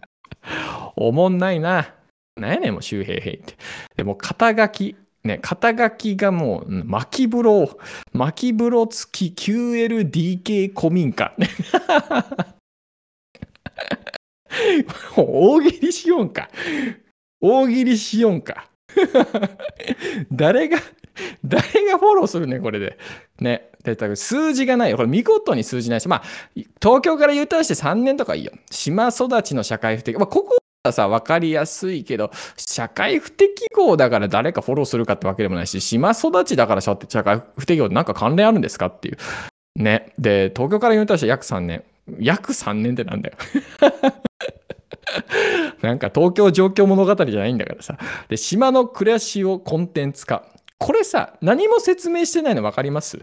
[0.96, 1.94] おもんないな。
[2.36, 3.56] なんやねん、もう周平平って。
[3.96, 4.96] でも、肩書き。
[5.24, 7.78] ね、肩書きがもう、巻き風呂、
[8.12, 11.34] 巻き風呂付き QLDK 古民家。
[15.16, 16.48] 大喜利しよんか。
[17.40, 18.70] 大喜利しよんか。
[20.32, 20.78] 誰が、
[21.44, 22.98] 誰がフォローするね、これで。
[23.40, 23.70] ね。
[23.82, 24.96] で数字がないよ。
[24.98, 26.22] これ見事に数字ないし、まあ、
[26.82, 28.52] 東京から U ターンして3年とかいいよ。
[28.70, 30.18] 島育ちの社会不適。
[30.18, 30.59] まあ、ここ
[30.90, 39.18] さ、わかりやすいけど、社会不適合だから誰かフォローするかってわけでもないし、島育ちだから社会不適合ってなんか関連あるんですかっていう。
[39.76, 40.14] ね。
[40.18, 41.84] で、東京から言うとして約3年。
[42.18, 43.36] 約3年ってなんだよ。
[45.82, 47.98] なんか東京状況物語じゃないんだからさ。
[48.28, 50.46] で、島の暮らしをコンテンツ化。
[50.78, 53.18] これさ、何も説明してないの分かります？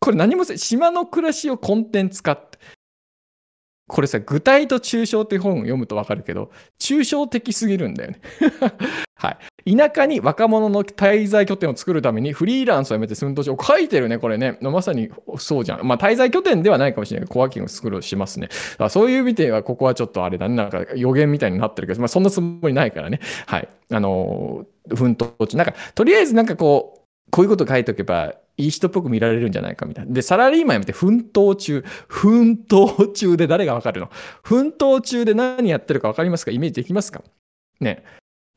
[0.00, 2.58] これ何もせ島の暮らしをコンテンツ化って。
[3.90, 8.20] これさ、具体と抽象って本を読むとわかるけど、抽象的すぎるんだよね。
[9.16, 9.76] はい。
[9.76, 14.56] 田舎に若者の滞在拠点を作るためにフリーランスを辞めて寸闘を書いてるね、これね。
[14.62, 15.86] まさにそうじゃん。
[15.86, 18.48] まあ、滞在拠点ではないかもしれないけど、コワーキング作るしますね。
[18.88, 20.54] そういう意味では、ここはちょっとあれだね。
[20.54, 23.18] なんか予言みたいになってるけど、まあ、そんなつもりないからね。
[23.46, 23.68] はい。
[23.90, 25.56] あのー、奮闘中。
[25.56, 30.12] なんか、とりあえずなんかこう、こういうこと書いておけば、いい人っぽく見られるんじゃないかみたいな。
[30.12, 31.84] で、サラリーマンやめて奮闘中。
[32.08, 34.10] 奮闘中で誰がわかるの？
[34.42, 36.50] 奮闘中で何やってるかわかりますか？
[36.50, 37.22] イメージできますか？
[37.80, 38.04] ね。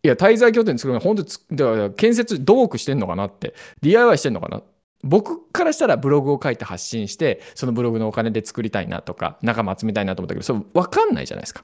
[0.04, 3.56] いや、滞在拠点作るの本当に、建設、土木してんのかなって。
[3.82, 4.62] DIY してんのかな？
[5.04, 11.63] 僕からしたらブログを書いて発信して、そのブログのお金で作りたいなとか、仲間集めたいなと思ったけど、それ分かんないじゃないですか。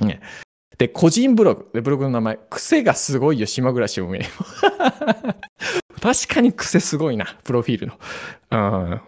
[0.00, 0.20] ね。
[0.78, 1.70] で、個人ブログ。
[1.74, 2.38] で、ブログの名前。
[2.48, 4.20] 癖がすごいよ、島暮らし運営。
[6.00, 7.94] 確かに癖すごいな、プロフィールの。
[8.50, 9.00] うん。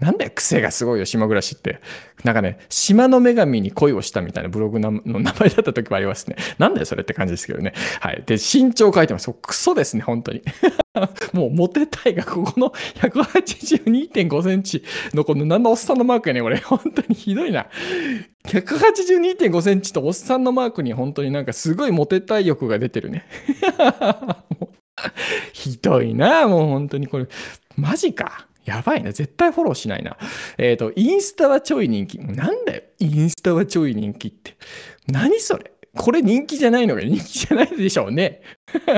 [0.00, 1.80] なんだよ、癖がすごいよ、島暮らしって。
[2.24, 6.36] なんかね、島の女神に恋をしたみたいなブログの名前だった時もありますね。
[6.58, 7.74] なんだよ、それって感じですけどね。
[8.00, 8.22] はい。
[8.26, 9.30] で、身長書いてます。
[9.42, 10.42] クソですね、本当に。
[11.32, 14.82] もうモテたいが、ここの182.5センチ
[15.14, 16.58] のこの何のおっさんのマークやね、俺。
[16.58, 17.66] 本当にひどいな。
[18.46, 23.26] 182.5センチとおっさんのマークに本当になんかすごいモテたい欲が出てるね。
[25.52, 27.26] ひどいな、もう本当にこれ。
[27.76, 28.46] マジか。
[28.70, 29.10] やばいな。
[29.10, 30.16] 絶対フォローしないな。
[30.56, 32.18] えっ、ー、と、インスタはちょい人気。
[32.20, 32.82] なんだよ。
[33.00, 34.56] インスタはちょい人気って。
[35.08, 38.42] 何それこれ人気じゃないのが 人気じゃないでしょうね。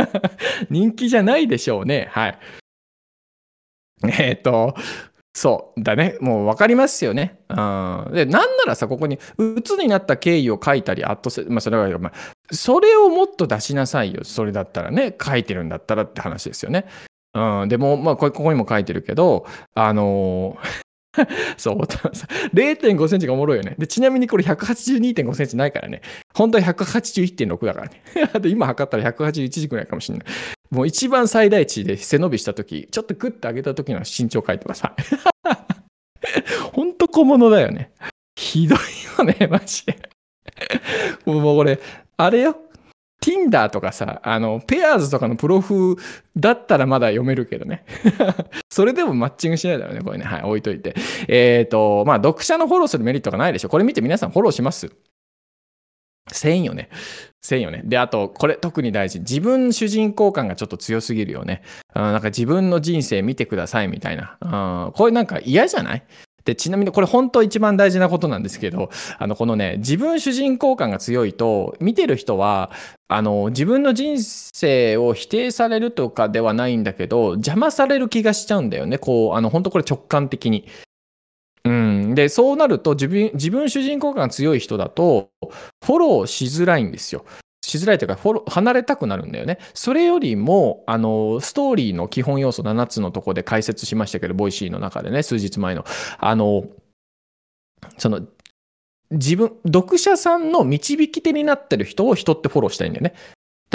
[0.69, 2.09] 人気じゃないでしょうね。
[2.11, 2.39] はい。
[4.05, 4.75] えっ、ー、と、
[5.35, 6.19] そうだね。
[6.21, 7.39] もう分かりますよね。
[7.49, 8.11] うん。
[8.13, 14.25] で、なんならさ、ここに、鬱になった経緯を書いたり、あと、まあ、それは、まあ、それをもっと出しなさいよ。
[14.25, 16.85] それだったらね、書いてるんだったらって話ですよね。
[17.35, 17.69] うん。
[17.69, 20.83] でも、まあ、ここにも書いてるけど、あのー
[21.59, 23.75] そう、0.5センチがおもろいよね。
[23.79, 26.01] で、ちなみにこれ182.5センチないからね。
[26.35, 28.03] 本当は181.6だからね。
[28.41, 30.27] で、今測ったら181時くらいかもしれない。
[30.71, 34.85] もう一番最大値で背伸びしたとき、ちょっとグッと上げたときの身長書いてます。
[36.73, 37.93] ほんと小物だよね。
[38.35, 38.79] ひどい
[39.19, 39.99] よね、マジで。
[41.27, 41.79] もうこれ、
[42.17, 42.57] あれよ。
[43.43, 45.97] N d e r とかさ、あの、ペアーズとかのプロフ
[46.37, 47.85] だったらまだ読めるけどね。
[48.71, 50.25] それでもマッチングしないだろうね、これね。
[50.25, 50.95] はい、置いといて。
[51.29, 53.69] えっ、ー、と、まあ、読者のフォローするメリットがないでしょ。
[53.69, 54.91] これ見て皆さんフォローします？
[56.31, 56.89] せんよね。
[57.43, 57.83] せんよね。
[57.85, 59.19] で、あと、これ特に大事。
[59.19, 61.63] 自分主人公感がちょっと強すぎるよね。
[61.95, 64.39] うん、なんか自分の人生見てくださいみたいな。
[64.41, 66.05] うん、これなんか嫌じゃない？
[66.45, 72.71] で、ちなみにこれ本当一番大事なことなんですけど、あの、このね、自分主人公感が強いと、見てる人は、
[73.09, 78.99] あの、自分の人生を否定されるとかではないんだけど、邪魔される気がしちゃうんだよね。
[78.99, 80.67] こう、あの、本当これ直感的に。
[81.65, 82.15] うん。
[82.15, 85.31] で、そうなると自分、自分主人公感が強い人だと、
[85.85, 87.25] フォローしづらいんですよ。
[87.63, 89.59] しづらいというか、フォロ、離れたくなるんだよね。
[89.73, 95.85] それよりも、あの、ストーリーの基本要素7つのとこで解説しましたけど、ボイシーの中でね、数日前の。
[96.19, 96.65] あの、
[97.99, 98.23] その、
[99.13, 103.15] 自分、読者さんの導き手になってる人を人ってフォローしたいんだよね。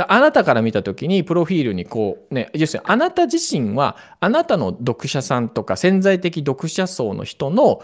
[0.07, 7.81] あなたから見たときに、プロフィールにこう、ね、要するにあなた自身は、あなたの読者さんとか潜在的読者層の人の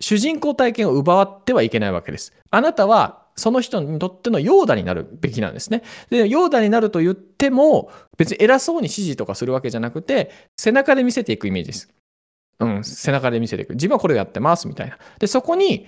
[0.00, 2.32] 主人公体験を奪ってはいけないわけです。
[2.50, 5.82] あなたはその人にとってのヨーダになるべきなんですね。
[6.10, 11.88] で、ヨーダになると言っても、別に偉そうに指示とかするわけじゃなくて、背中で見せていくイメージです。
[12.60, 13.74] うん、背中で見せていく。
[13.74, 14.98] 自分はこれをやってます、みたいな。
[15.18, 15.86] で、そこに、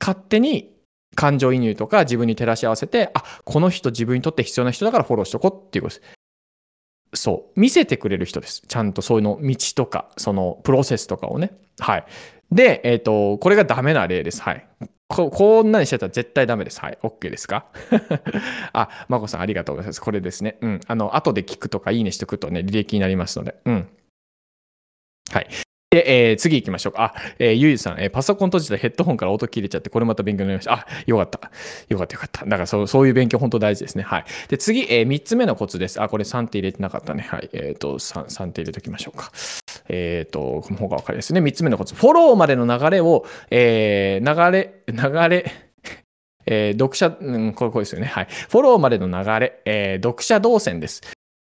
[0.00, 0.72] 勝手に
[1.14, 7.22] 感情移入とか自分に照らし合わせて、あ、この人自分にとって必要な人だからフォローしとこうっていうことです。
[7.24, 7.60] そう。
[7.60, 8.62] 見せてくれる人です。
[8.66, 11.52] ちゃんとそういうの道とか、そのプロセスとかをね。
[11.78, 12.06] はい。
[12.50, 14.42] で、えっ、ー、と、これがダメな例です。
[14.42, 14.66] はい。
[15.12, 16.80] ここんなにしてたら絶対ダメです。
[16.80, 16.98] はい。
[17.02, 17.66] OK ですか？
[18.72, 20.00] あ、まこさんありがとうございます。
[20.00, 20.56] これですね。
[20.60, 20.80] うん。
[20.86, 23.56] あの、後で聞くとかいいねしとくとね、履歴になりますので。
[23.64, 23.88] うん。
[25.30, 25.48] はい。
[25.92, 27.14] で、えー、次行きましょうか。
[27.14, 30.72] あ、えー、ゆいさん、えー、パソコン閉じたヘッドホンから音切れちゃって、これまた勉強になりました。
[30.72, 31.50] あ、よかった。
[31.90, 32.44] よかったよかった。
[32.46, 34.02] だからそう、そういう勉強本当大事ですね。
[34.02, 34.24] はい。
[34.48, 36.00] で、次、えー、3つ目のコツです。
[36.00, 37.26] あ、これ3って入れてなかったね。
[37.28, 37.50] はい。
[37.52, 39.32] えっ、ー、と、3、3って入れときましょうか。
[39.90, 41.42] えっ、ー、と、この方がわかりですいね。
[41.42, 41.94] 3つ目のコツ。
[41.94, 45.52] フォローまでの流れを、えー、流れ、流れ、
[46.46, 48.06] えー、読者、うん、これ、これですよね。
[48.06, 48.28] はい。
[48.30, 51.02] フォローまでの流れ、えー、読者動線です。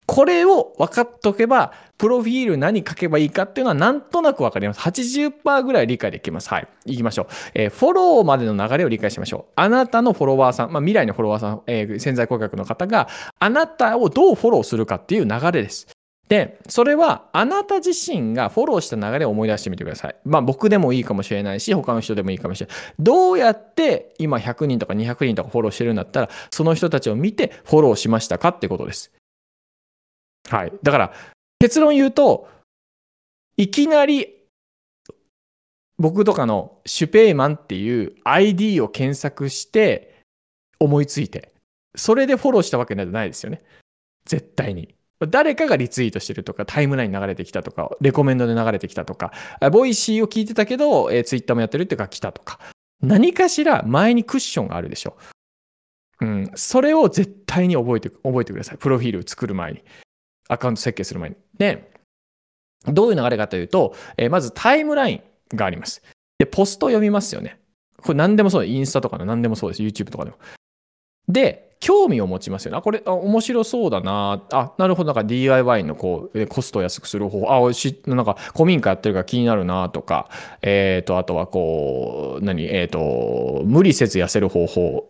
[0.09, 4.79] これを分かっとけば、プロフィール何書けばいいかっていうのはなんとなく分かります。
[4.79, 6.49] 80%ぐらい理解できます。
[6.49, 6.67] はい。
[6.87, 7.27] 行きましょう。
[7.53, 9.51] えー、フォローまでの流れを理解しましょう。
[9.55, 15.87] あなたのフォロワーさん、まあ、未来のフォロワーさん、えー、潜在顧客の方があなたをどうフォローするかっていう流れです。
[16.27, 20.15] で、それはあなた自身がフォローした流れを思い出してみてください。
[20.25, 22.75] まあ僕でもいいかもしれないし、他の人でもいいかもしれない。
[22.97, 29.11] どうやって今100人とか200人とかフォローしてるんだったら、その人たちを見てフォローしましたかってことです。
[30.47, 30.73] はい。
[30.83, 31.13] だから、
[31.59, 32.47] 結論言うと、
[33.57, 34.27] いきなり、
[35.97, 40.23] 僕とかのシュペイマンっていう ID を検索して
[40.79, 41.53] 思いついて、
[41.95, 43.61] それでフォローしたわけじゃないですよね。
[44.25, 44.95] 絶対に。
[45.27, 49.33] 誰かがリツイートしてるとか、タイムライン流れてきたとか、レコメンドで流れてきたとか、
[49.71, 52.59] ボイシーを聞いてたけど、えー、ツイッターもやってるっていうか来たとか、
[53.01, 55.17] 何かしら前にクッションがあるでしょ。
[56.21, 56.51] うん。
[56.55, 58.77] それを絶対に覚えて、覚えてください。
[58.77, 59.83] プロフィールを作る前に。
[60.49, 61.37] アカウント設計する前に。
[61.57, 61.91] で、
[62.85, 66.01] どういう流れかというと、えー、まずタイムラインがあります。
[66.37, 67.59] で、ポスト読みますよね。
[68.01, 69.83] これ何でもそうですインスタとかの何でもそうです。
[69.83, 70.37] YouTube とかでも。
[71.27, 72.77] で、興味を持ちますよね。
[72.77, 74.41] あ、これ、あ面白そうだな。
[74.51, 75.07] あ、なるほど。
[75.07, 77.67] なんか DIY のこう、コストを安くする方法。
[77.69, 80.29] あ、し、なんか古民家やってるから気になるなとか。
[80.61, 82.65] えっ、ー、と、あとはこう、何？
[82.65, 85.09] えっ、ー、と、無理せず痩せる方法。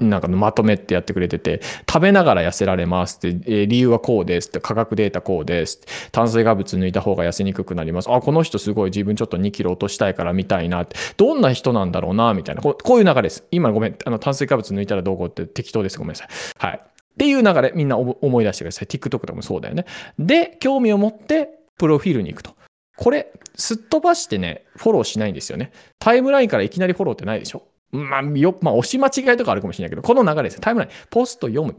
[0.00, 5.82] なんかまとめってやってくれてて、食べながら痩せられますって、えー、理由はこうですって、価格データこうです。
[6.10, 8.10] 炭水化物抜いた方が痩せにくくなります。
[8.10, 10.96] あ、この人すごい自分ちょっと2キロ落としたいから見たいなって。
[11.18, 12.62] どんな人なんだろうなみたいな。
[12.62, 13.44] こうこういう流れです。
[13.50, 13.96] 今ごめん。
[14.06, 15.97] あの、炭水化物抜いたらどうこうって適当です。
[15.98, 16.28] ごめんなさい。
[16.58, 16.80] はい。
[16.80, 18.86] っていう流れ、みんな思い出してください。
[18.86, 19.86] TikTok とかもそうだよね。
[20.18, 22.54] で、興味を持って、プロフィールに行くと。
[22.96, 25.72] これ、すっ飛ばしてね、フォローしないんですよね。
[25.98, 30.60] タイムラインからいきなりフォローってないでしょまあ、よ、まあ、押し間違いとかあるかもしれないけど、この流れですね。
[30.60, 30.92] タイムライン。
[31.10, 31.76] ポスト読む。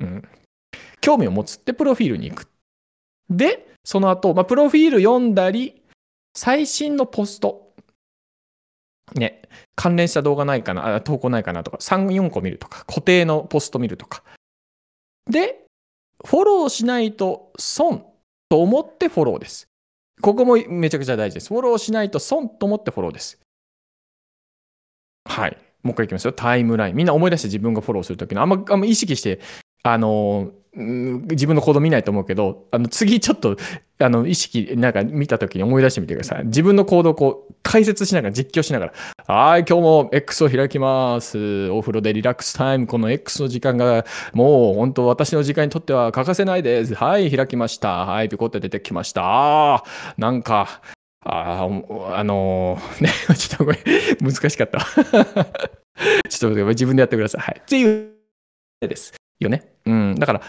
[0.00, 0.28] うん。
[1.00, 2.48] 興味を持つって、プロフィールに行く。
[3.28, 5.82] で、その後、まあ、プロフィール読んだり、
[6.36, 7.69] 最新のポスト。
[9.14, 9.42] ね、
[9.74, 14.22] 関連した動画ないかな、投稿ないかなとか、3、4個見るとか、固定のポスト見るとか。
[15.28, 15.64] で、
[16.24, 18.04] フォローしないと損
[18.48, 19.66] と思ってフォローです。
[20.20, 21.48] ここもめちゃくちゃ大事です。
[21.48, 23.38] フォローしないと損と思ってフォローです。
[25.24, 25.56] はい。
[25.82, 26.32] もう一回いきますよ。
[26.32, 26.96] タイムライン。
[26.96, 29.40] みんな思い出して自分がフォローするときの、あんま、あんま意識して
[29.82, 33.56] あの、自分の行動見ないと思うけど、あの、次ちょっと、
[33.98, 36.44] あの、意識、なんか見た時に思い出してみてください。
[36.46, 38.92] 自分の行動をこう、解説しながら、実況しながら、
[39.26, 41.68] はい、今日も X を開きます。
[41.70, 42.86] お風呂でリラックスタイム。
[42.86, 46.94] この X の時間が、もう、本当私の時間にとっては欠かせないです。
[46.94, 48.06] はい、開きました。
[48.06, 49.24] はい、ピコって出てきました。
[49.24, 49.84] ああ、
[50.18, 50.80] なんか、
[51.22, 53.78] ああ、あのー、 ね、 ちょっとこれ、
[54.20, 54.80] 難しかった。
[56.30, 57.40] ちょっと、自分でやってください。
[57.42, 57.60] はい。
[57.60, 58.12] っていう
[58.80, 59.12] です。
[59.40, 59.72] よね。
[59.86, 60.14] うん。
[60.14, 60.42] だから、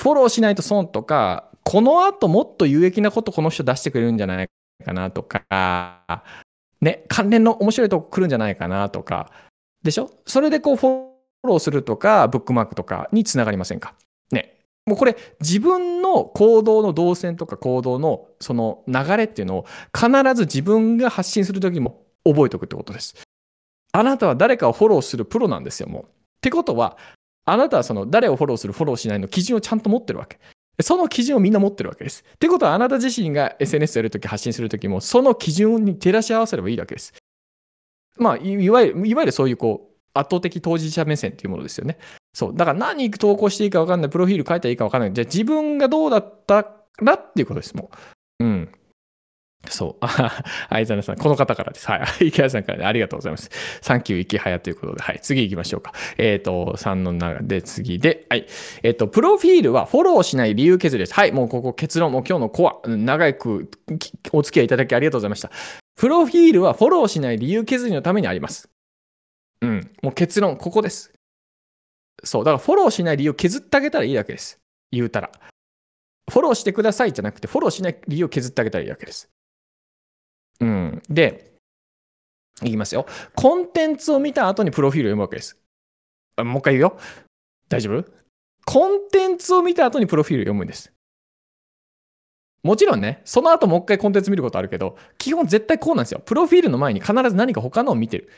[0.00, 4.48] フォローしないと損とか、この後もっと有益なことこの人出してくれるんじゃない
[4.84, 6.24] かなとか、
[6.80, 9.30] ね、関連の面白いとこ来るんじゃないかなとか、
[9.82, 10.10] でしょ？
[10.26, 11.10] それでこうフォ
[11.44, 13.94] ローするとか、ブックマークとかにつながりませんか？
[14.32, 14.54] ね。
[14.86, 23.14] もうこれ自分の行動の動線とか行動のその流れっていうのを必ず自分が発信するときも覚えておくってことです。
[23.92, 26.02] あなたは誰かをフォローするプロなんですよ、もう。
[26.04, 26.06] っ
[26.40, 26.96] てことは、
[27.52, 30.38] あなたはその誰をフォローする、フォローしないの基準をちゃんと持ってるわけ。
[30.80, 32.24] その基準をみんな持ってるわけです。
[32.34, 37.14] ってことは、あなた自身が SNS やるとき、発信するときも、その基準に照らし合わせればいいわけです。
[38.16, 41.98] まあ、いわゆる、いわゆるそういうこう、圧倒的当事者目線っていうものですよね。
[42.32, 42.52] そう。
[42.54, 45.12] だから何投稿していいか分かんない、プロフィール書いたらいいか分かんない。
[45.12, 46.66] じゃあ自分がどうだった
[47.02, 47.90] らっていうことです、も
[48.40, 48.44] う。
[48.44, 48.77] うん。
[49.70, 49.96] そう。
[50.00, 51.86] あ、相沢さん、この方からです。
[51.86, 52.28] はい。
[52.28, 53.50] 池谷さんから、ね、ありがとうございます。
[53.80, 55.20] サンキュー池早ということで、はい。
[55.22, 55.92] 次行きましょうか。
[56.16, 58.46] えっ、ー、と、3の中で次で、はい。
[58.82, 61.14] えっ、ー、と、プロフィールはフォローしない理由削りです。
[61.14, 61.32] はい。
[61.32, 63.70] もうここ結論、もう今日のコア、長く
[64.32, 65.50] お付き合いいただきありがとうございました。
[65.96, 68.68] プロフィールはフォローしない理由削りのためにあります。
[69.60, 69.90] うん。
[70.02, 71.12] もう結論、ここです。
[72.24, 72.44] そう。
[72.44, 74.58] だからフォローしない理由削ってあげたらいいだけです。
[74.92, 75.30] 言うたら。
[76.30, 79.28] フォローしてくださいじゃなくて、フォローしない理由を削ってあげたらいいわけです。
[80.60, 81.02] うん。
[81.08, 81.52] で、
[82.62, 83.06] いきますよ。
[83.36, 85.56] コンテンツを見た後にプロフィールを読むわけです。
[86.36, 86.98] あもう一回言うよ。
[87.68, 88.04] 大丈夫？
[88.64, 90.92] コンテンツを見た後にプロフィールを読むんです。
[92.62, 96.20] もちろんね、その後もう一回コンテンツ見ることあるけど、基本絶対こうなんですよ。
[96.24, 98.28] プロフィールの前に必ず何か他のを見てる。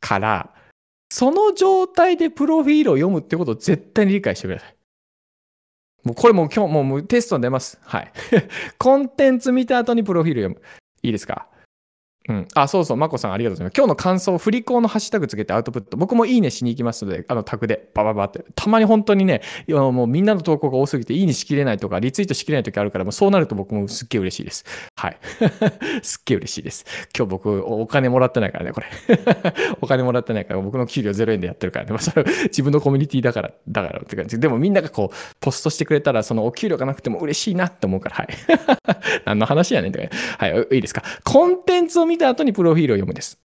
[0.00, 0.54] から、
[1.10, 4.76] その状態でプロフィールを読むってことを絶対に理解してください。
[6.04, 7.78] もうこれもう今日もうテストに出ます。
[7.82, 8.12] はい。
[8.78, 10.62] コンテンツ見た後にプロフィール読む。
[11.06, 11.46] いいですか？
[12.28, 12.48] うん。
[12.54, 13.76] あ、そうそう、まこさんありがとうございます。
[13.76, 15.96] 今日の感想、振り子のハッシュタグつけてアウトプット。
[15.96, 18.44] 僕もいいねしに行きますので、あのタグでバババって。
[18.54, 24.64] たまに本当にね、もうみんなの投稿が多すぎていいねしきれないとか、リツイートしきれない時あるから、もうそうなると僕もすっげえ嬉しいです。
[24.96, 25.18] はい。
[26.02, 26.84] すっげえ嬉しいです。
[27.16, 28.86] 今日僕お金もらってないからね、これ。
[29.80, 31.92] お金もらってないから、僕の給料0円でやってるからね。
[31.92, 34.40] まあ、それ自分のコミュニティだから、だからって感じ。
[34.40, 38.28] でもみんながこう、ポストしてくれたら、そのお給料がなくても嬉しいなって思うから、はい。
[39.24, 40.10] 何の話やねんって。
[40.38, 41.02] はい、いいですか。
[41.24, 43.38] コンテンツを見見た後にプロフィールを読むです。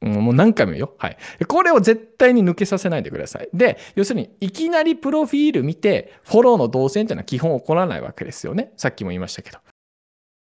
[0.00, 0.94] もう何回もよ。
[0.96, 1.18] はい。
[1.46, 3.50] これを絶対に抜けさせないでください。
[3.52, 8.72] で、要するに、いきなりプロフィール見て、フォローの動線っていうのは基本起こらないわけですよね。
[8.78, 9.58] さっきも言いましたけど。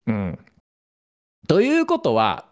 [0.09, 0.39] うん。
[1.49, 2.45] ということは、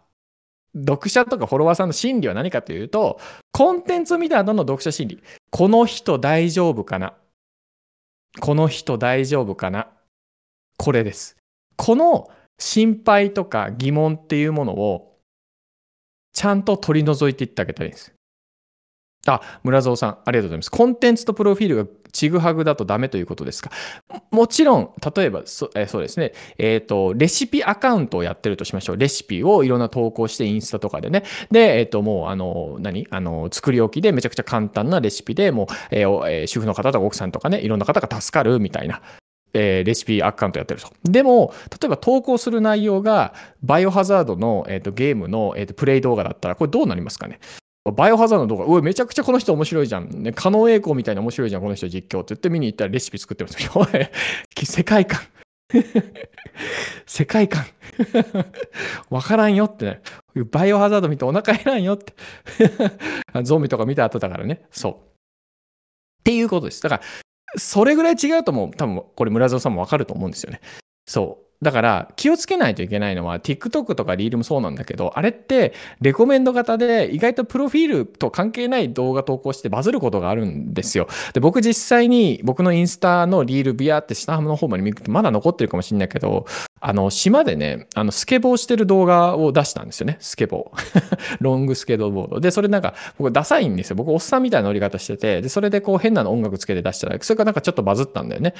[0.75, 3.21] 読者とかフォロワーさんの心理は何かというと、
[3.53, 5.23] コンテンツを見た後の読者心理。
[5.51, 7.12] この人大丈夫かな？
[8.41, 9.89] この人大丈夫かな？
[10.79, 11.37] これです。
[11.77, 15.19] この心配とか疑問っていうものを
[16.33, 18.13] ちゃんと取り除いていってあげたらいいです。
[19.29, 20.71] あ、村蔵さん、ありがとうございます。
[20.71, 23.71] コンテンツとプロフィールがちぐはぐだとダメということですか？
[24.31, 28.97] もちろん、例えばそ、えそうですね、えっ、ー、と、レシピアカウントをやってるとしましょう。
[28.97, 31.25] レシピをいろんな投稿して、インスタとかでね。
[31.51, 33.07] で、えっ、ー、と、もう、あの、何？
[33.11, 39.03] あの、作り置きでめちゃくちゃ簡単なレシピでもう、えー、えー、主婦の方とか奥さんとかね、いろんな方が助かるみたいな。
[39.57, 40.91] えー、レシピアカウントやってると。
[41.05, 47.41] でも、例えば投稿する内容が、バイオハザードの、えーと、ゲームの、えーと、プレイ動画だったら、これどうなりますかね？
[47.97, 50.23] バイオハザードの動画、うわ、めちゃくちゃこの人面白いじゃん。
[50.23, 53.71] ね、可能栄光みたいな面白いじゃん、この人実況って言って見に行ったらレシピ作ってますよ。
[54.65, 55.21] 世界観。
[57.07, 57.65] 世界観。
[59.11, 60.01] わからんよってね。
[60.51, 62.15] バイオハザード見てお腹減らんよって。
[63.43, 64.67] ゾンビとか見た後だからね。
[64.71, 64.93] そう。
[64.95, 64.97] っ
[66.25, 66.83] ていうことです。
[66.83, 67.03] だから、
[67.57, 70.61] それぐらい違うとも多分これ村蔵さんもわかると思うんですよね。
[71.07, 71.45] そう。
[71.63, 81.09] だから気をつけないといけないのは TikTok とかリールもそうなんだけどあれってレコメンド型で意外とプロフィールと関係ない動画投稿してバズることがあるんですよ。
[81.33, 86.47] で僕実際に僕のインスタのリールビアって下浜の方まで見るとまだ残ってるかもしれないけど
[86.81, 91.37] あの島でねあのスケボーしてる動画を出したんですよねスケボー。
[91.41, 92.41] ロングスケートボード。
[92.41, 93.97] でそれなんか僕ダサいんですよ。
[93.97, 98.53] 僕おっさんみたいな乗り方しててでそれでこう変なの音楽つけて出したらそれがなんかちょっとバズったんだよね。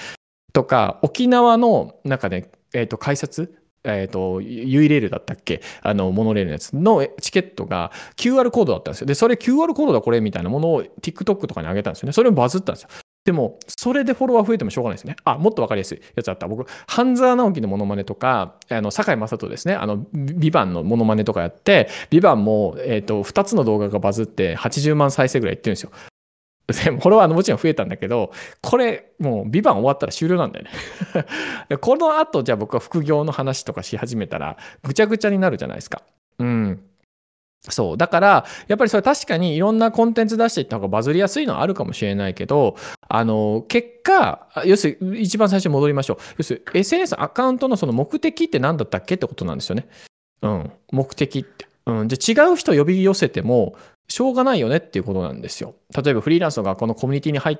[0.53, 3.55] とか沖縄の中でえっ、と、改札？
[3.85, 5.63] えっ、ー、と、ユイレールだったっけ？
[5.83, 9.07] あの、モノレールのやつのチケットが QR コードだったんですよ。
[9.07, 12.13] で、それ QR コードだこれみたいなものを TikTok とかに上げたんですよね。
[12.13, 12.89] それもバズったんですよ。
[13.27, 15.17] でも、それでフォロワー増えてもしょうがないですね。
[15.25, 16.47] あ、もっとわかりやすいやつあった。
[16.47, 19.75] 僕、半沢直樹のモノマネとか、あの、坂井正人ですね。
[19.75, 25.91] あの、ビバンのモノマネとかやって、ビバンも、えっ、ー、と、2つの動画がバズって80万再生ぐらいいってるんですよ。
[26.73, 36.03] フォロワーのもちろん増えたんだけど、これ、もう、ビバン終わったら終了なんだよね この後、じゃあ僕は副業の話とかし始めたら、ぐちゃぐちゃになるじゃないですか。
[36.39, 36.83] うん。
[37.69, 37.97] そう。
[37.97, 42.77] だから、やっぱりそれ確かにいろんなコンテンツ出していった方がバズりやすいのはあるかもしれないけど、
[43.09, 46.19] あの、結果、要するに一番最初に戻りましょう。
[46.39, 49.89] 要するに SNS アカウントのその目的って何だったっけってことなんですよね。
[50.43, 50.73] うん。
[50.93, 51.67] 目的って。
[51.87, 52.09] うん。
[52.09, 53.77] じゃ違う人呼び寄せても、
[54.09, 55.75] しょうがないよねっていうことなんですよ。
[55.95, 57.59] 例えばフリーランスの学校のコミュニティに入っ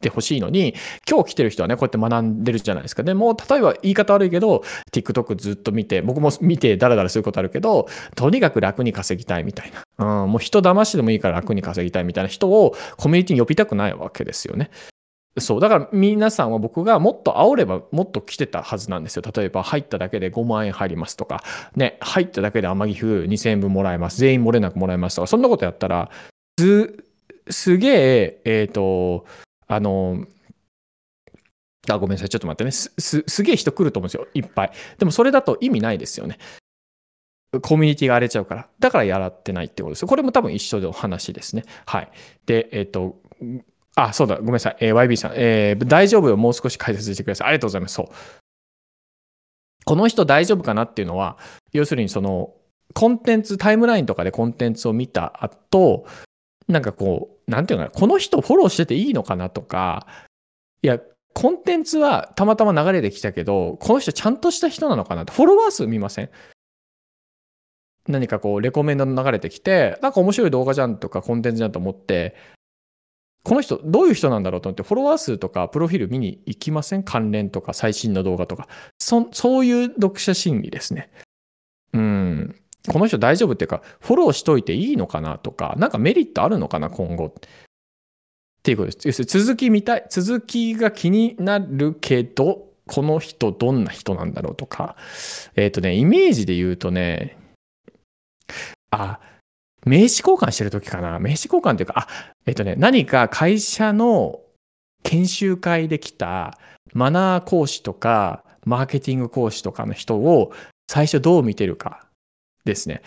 [0.00, 0.74] てほしいのに、
[1.08, 3.02] 今日来てる人はね、こうやって学んでるじゃないですか。
[3.02, 4.62] でも、例えば言い方悪いけど、
[4.92, 10.22] TikTok ずっと見て、僕も 見てダラダラすることあるけど、とにかく楽に稼ぎたいみたいな。
[10.22, 14.70] うん、もう人騙してでもいいから楽に稼ぎたいみたいな人をコミュニティに呼びたくないわけですよね。
[15.38, 15.60] そう。
[15.60, 19.22] だから皆さんは僕がもっと煽ればもっと来てたはずなんですよ。
[19.34, 21.42] 例えば入っただけで5万円入りますとか、
[21.74, 24.18] ね、入っただけで天城府2000円分もらえます。
[24.18, 26.10] 全員漏れなくもらえますとか、そんなことやったら、
[26.58, 27.04] す、
[27.50, 29.26] すげえ、えっ、ー、と、
[29.66, 30.24] あの、
[31.88, 32.28] あ、ごめんなさい。
[32.28, 32.70] ちょっと待ってね。
[32.70, 34.26] す、す、すげえ人来ると思うんですよ。
[34.34, 34.72] いっぱい。
[34.98, 36.38] でもそれだと意味ないですよね。
[37.62, 38.68] コミュニティが荒れちゃうから。
[38.78, 40.06] だからやらってないってことです。
[40.06, 41.64] これも多分一緒の話ですね。
[41.86, 42.10] はい。
[42.46, 43.20] で、えっ、ー、と、
[43.96, 44.76] あ、そうだ、ごめんなさい。
[44.80, 46.28] えー、YB さん、えー、大丈夫？
[46.28, 47.48] よ、もう少し解説してください。
[47.48, 47.94] ありがとうございます。
[47.94, 48.06] そう。
[49.84, 51.38] この人大丈夫かなっていうのは、
[51.72, 52.54] 要するにその、
[52.92, 56.06] コンテンツ、タイムラインとかでコンテンツを見た後、
[56.68, 60.06] なんかこう、なんていうのかな、この人フォローしてていいのかなとか、
[60.82, 60.98] いや、
[61.34, 66.30] コンテンツはたまたま流れてきたけど、この人ちゃんとした人なのかなって、フォロワー数見ません？
[68.08, 72.36] 何かこう、レコメンドの流れてきて、なんか面白い動画じゃんとかコンテンツじゃんと思って、
[73.44, 77.02] この人、どういう人なんだろうと思って、フォロワー数とか、プロフィール見に行きません？
[77.02, 78.68] 関連とか、最新の動画とか。
[78.98, 81.10] そ、そういう読者心理ですね。
[81.92, 82.56] うん。
[82.88, 87.26] この人大丈夫っていうか、フォローしといていいのかなとか、なんかメリットあるのかな、今後。
[87.26, 87.32] っ
[88.62, 89.08] ていうことです。
[89.08, 94.96] 要するに続き見たい、続きが気になるけど、この人どんな人なんだろうとか。
[95.54, 97.36] えっ、ー、とね、イメージで言うとね、
[98.90, 99.20] あ、
[99.84, 101.18] 名刺交換してる時かな？
[101.18, 102.08] 名刺交換っていうか、あ、
[102.46, 104.40] えっとね、何か会社の
[105.02, 106.58] 研修会で来た
[106.92, 110.52] マナー講師とか、マーケティング講師とかの人を
[110.88, 112.06] 最初どう見てるか
[112.64, 113.02] ですね。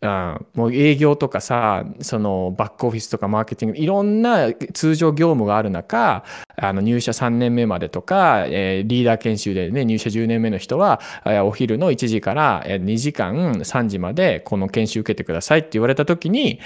[0.00, 6.24] もう営業とかさ、そのバックオフィスとかマーケティング、いろんな通常業務がある中、
[6.56, 16.60] あの入社3年目までとか、えー、リーダー研修でね、入社10年目の人は、え、お昼の1時から2時間3時までこの研修受けてくださいって言われた時に、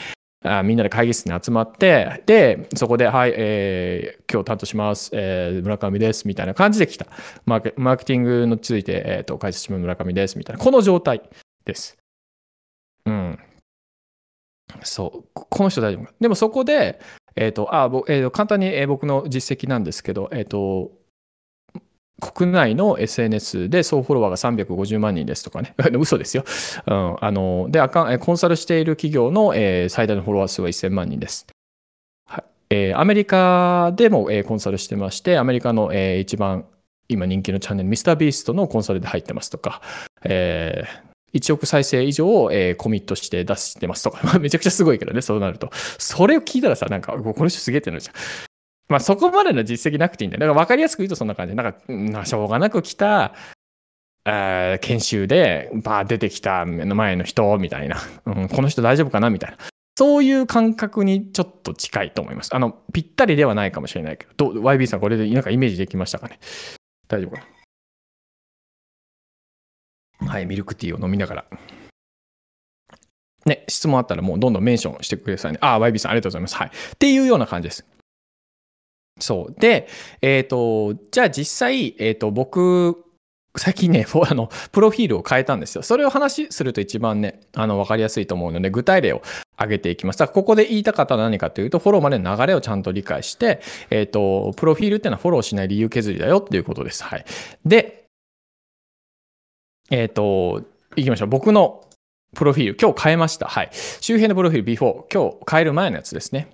[0.44, 7.06] あみんなで会議室に集まって、で、そこで、はい、えー、今日担当します、えー、村上です、みたいな感じで来た。
[7.46, 10.62] マーケマーケティングについて、えっ、ー、と、解説します村上です、みたいな。
[10.62, 11.22] この状態
[11.64, 12.01] です。
[13.06, 13.38] うん。
[14.82, 15.28] そう。
[15.34, 16.12] この人大丈夫か。
[16.20, 17.00] でもそこで、
[17.36, 20.92] えっ、ー、と、あ、えー、簡単に、僕の実績なんですけど、えっ、ー、と、
[22.20, 25.74] 国内の SNS で総フォロワーが350万人ですとかね。
[25.98, 26.44] 嘘ですよ。
[26.86, 27.16] うん。
[27.20, 27.80] あの、で、
[28.18, 31.46] コンサルしている企業の、えー、最大のフォロワー数は1000万人です。
[32.74, 36.64] えー、アメリカでも、えー、コンサルしてまして、アメリカの、えー、一番
[37.06, 39.82] 今人気のチャンネル、ミスタービーストのコンサルで入ってますとか、
[40.24, 45.70] えー、1億再生以上を、えー、コミットして出してますとか、 めちゃくちゃすごいけどね、そうなると。
[45.98, 48.14] それを聞いたらさ、なんか、この人すげえってなるじゃん。
[48.88, 50.40] まあそこまでの実績なくていいんだよ。
[50.40, 51.54] だから分かりやすく言うとそんな感じ。
[51.54, 53.32] なんか、なしょうがなく来た、
[54.26, 59.56] えー、研修で、バー出てきた目の前の人みたいな、 うん、この人大丈夫かなみたいな。
[59.96, 62.54] そういう感覚にちょっと近いと思います。
[62.54, 66.38] あの、ぴったりではないかもしれないけど、ど YB さんこれでなんかイメージできましたかね？
[67.08, 67.51] 大丈夫かな？
[70.26, 71.44] はい、ミルクティーを飲みながら。
[73.44, 75.58] ね、質問あったらもうどんどんメンションしてくださいね。
[75.60, 76.56] あ、YB さんありがとうございます。
[76.56, 76.68] はい。
[76.68, 77.84] っていうような感じです。
[79.20, 79.60] そう。
[79.60, 79.88] で、
[80.20, 83.04] えっ、ー、と、じゃあ実際、えっ、ー、と、僕、
[83.56, 85.82] 最近ね、 あの、プロフィールを変えたんですよ。
[85.82, 89.22] それを話すると一番ね、あの、わかりやすいと思うので、具体例を
[89.56, 90.18] 挙げていきます。
[90.18, 93.60] だからここで言いたかったのは何かというと、フォローまでの流れをちゃんと理解して、
[93.90, 97.04] えっ、ー、と、プロフィールっていうのはフォローしない理由削りだよっていうことです。
[97.04, 97.24] はい。
[97.66, 98.01] で、
[99.92, 100.62] えっ、ー、と、
[100.96, 101.28] 行きましょう。
[101.28, 101.84] 僕の
[102.34, 103.46] プロフィール、今日変えました。
[103.46, 103.70] はい。
[104.00, 106.50] 周辺のプロフィール、before、今日変える前のやつですね。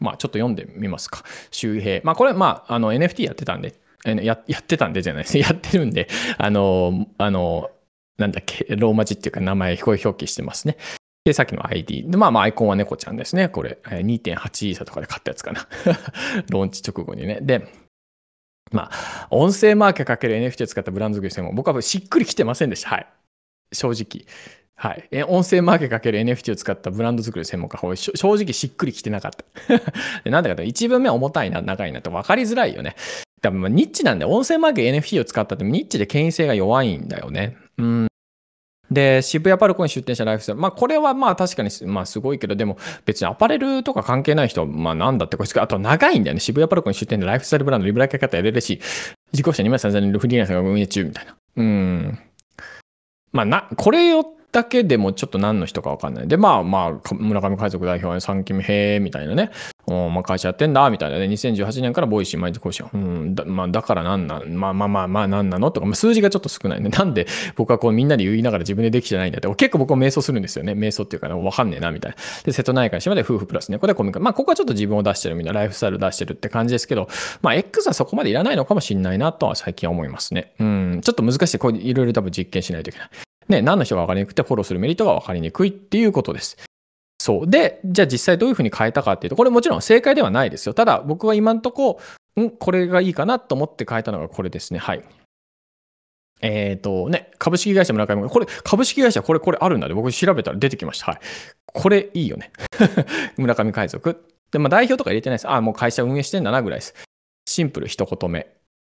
[0.00, 1.22] まあ、ちょっと読んでみますか。
[1.52, 2.00] 周平。
[2.02, 5.38] まあ、これ、まあ、あの、NFT やってたんで、ややってたんでじゃないです。
[5.38, 6.08] やってるんで、
[6.38, 7.70] あの、あの、
[8.18, 10.76] なんだっけ、ローマ字っていうか名前、こう表記してますね。
[11.24, 12.06] で、さっきの ID。
[12.08, 13.48] で、まあまあ、アイコンは猫ちゃんですね。
[13.48, 15.68] これ、2.8イーサとかで買ったやつかな。
[16.50, 17.38] ローンチ直後にね。
[17.42, 17.68] で、
[18.72, 22.90] まあ、音声マーケかける NFT を使ったブランド作りしても、僕はしっくりきてませんでした。
[22.90, 23.06] はい。
[23.72, 24.26] 正直。
[24.74, 25.22] はい。
[25.24, 29.44] 音声マーケかける NFT を使ったブランド作り専門家、正直しっくりきてなかった。
[30.28, 32.96] なんでかと、一文目重たいな、長いなって分かりづらいよね。
[33.42, 37.56] 多分ニッチなんで、音声マーケ NFT を使ったってニッチで権威性が弱いんだよね。
[37.78, 38.11] うん。
[38.92, 40.60] で、渋谷パルコに出店したライフスタイル。
[40.60, 46.40] まあ、これはまあ確かに、まあすごいけど、でも別にアパレルとか関係ない人は、まあなんだってこいつか、あと長いんだよね。
[46.40, 48.80] 渋谷パルコに出店でライフスタイルブランドリブライ方やれるし、
[49.32, 51.36] 事故者2万3000人フリーランスが運営中みたいな。
[51.56, 52.18] うん。
[53.32, 56.28] まあな、これよだけでもちょっと何の人かわかんない。
[56.28, 59.50] で、まあまあ、村上海賊代表は3期目、へえ、みたいなね。
[59.86, 61.24] おまあ会社やってんだ、みたいなね。
[61.24, 66.90] 2018年からボイシー毎日講師うん、だ,、まあ、だからなんなん、まあまあまあまあ何なのとか、まあ、数字がちょっと少ないね。
[66.90, 67.26] なんで
[67.56, 69.48] 僕はこうみんなで言いながら自分でできてないんだって。
[69.54, 70.72] 結構僕は瞑想するんですよね。
[70.72, 72.16] 瞑想っていうか、ね、わかんねえな、みたいな。
[72.44, 73.78] で、瀬戸内海島で夫婦プラスね。
[73.78, 77.08] これコミカまあここはちょっと自分を出してるみんな、ライフスタイル出してるって感じですけど、
[77.40, 80.52] まあ X はそこまでいらないのかもしれないなとは最近は思いますね。
[80.60, 81.58] うん、ちょっと難しい。
[81.58, 83.08] こういろいろ多分実験しないといけない。
[83.52, 86.56] ね、何の人が分かりにくくてフォローするメリットが分かりにくいっていうことです。
[87.20, 87.46] そう。
[87.46, 90.74] で、じゃあ実際どういうふうに変えたかっていうと、これもちろん正解ではないですよ。
[90.74, 92.00] ただ僕は今んとこ、
[92.40, 94.80] んこれがいいかなと思って変えたのがこれですね。
[94.80, 95.04] はい。
[96.40, 101.12] えっ、ー、とね、株式会社村上これ、株式会社これ、これあるんだで、僕調べたら出てきました。
[101.12, 101.20] はい。
[101.66, 102.50] これいいよね。
[103.38, 104.24] 村上海賊。
[104.50, 105.48] で、まあ代表とか入れてないです。
[105.48, 106.94] あ、もう会社運営してんだなぐらいです。
[107.46, 108.48] シンプル一言目。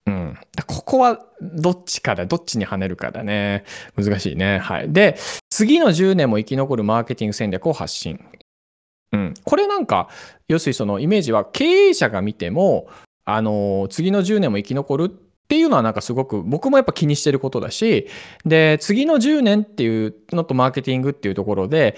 [0.07, 0.38] うん。
[0.66, 3.64] ここはどっちかだ、どっちに跳ねるかだね。
[3.96, 4.59] 難しいね。
[4.59, 4.92] はい。
[4.92, 5.16] で、
[5.50, 8.22] 次の10年も生き残るマーケティング戦略を発信。
[9.12, 9.34] うん。
[9.44, 10.09] これなんか、
[10.48, 12.88] 要するにそのイメージは経営者が見ても、
[13.24, 18.09] あの、次の10年も生き残るっていうのはなんかすごく僕もやっぱ気にしてることだし、
[18.44, 21.96] で、次の10年っていうのとマーケティングっていうところで、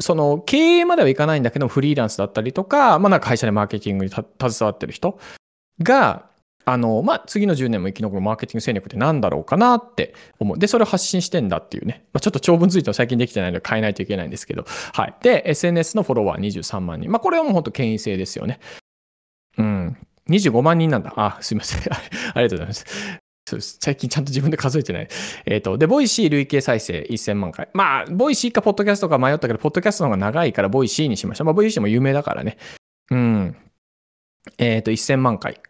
[0.00, 4.26] その経営まではいかないんだけどフリーランスだったりとか、まあなんか会社でマーケティングに携
[4.60, 5.18] わってる人
[5.82, 6.26] が、
[6.68, 10.58] あの、まあ、次の10年も生き残るマーケティング戦略って何だろうかなって思う。
[10.58, 12.04] で、それを発信してんだっていうね。
[12.12, 14.64] まあ、ちょっと長文ツイート最近できてないので変えないといけないんですけど。
[14.92, 15.14] はい。
[15.22, 17.10] で、SNS のフォロワー23万人。
[17.10, 18.58] まあ、これはもう本当権威性ですよね。
[19.58, 19.96] うん。
[20.28, 21.12] 25万人なんだ。
[21.14, 21.80] あ、すいません。
[22.34, 22.84] ありがとうございます。
[23.48, 23.78] そうです。
[23.80, 25.08] 最近ちゃんと自分で数えてない。
[25.44, 27.68] えっ、ー、と、で、ボイシー累計再生1000万回。
[27.74, 31.44] まあ、ボイシーかポッドキャストか迷ったけど、ポッドキャストの方が長いからボイシーにしました。
[31.44, 32.56] まあ、ボイシーも有名だからね。
[33.12, 33.56] うん。
[34.58, 35.60] えっ、ー、と、1000万回。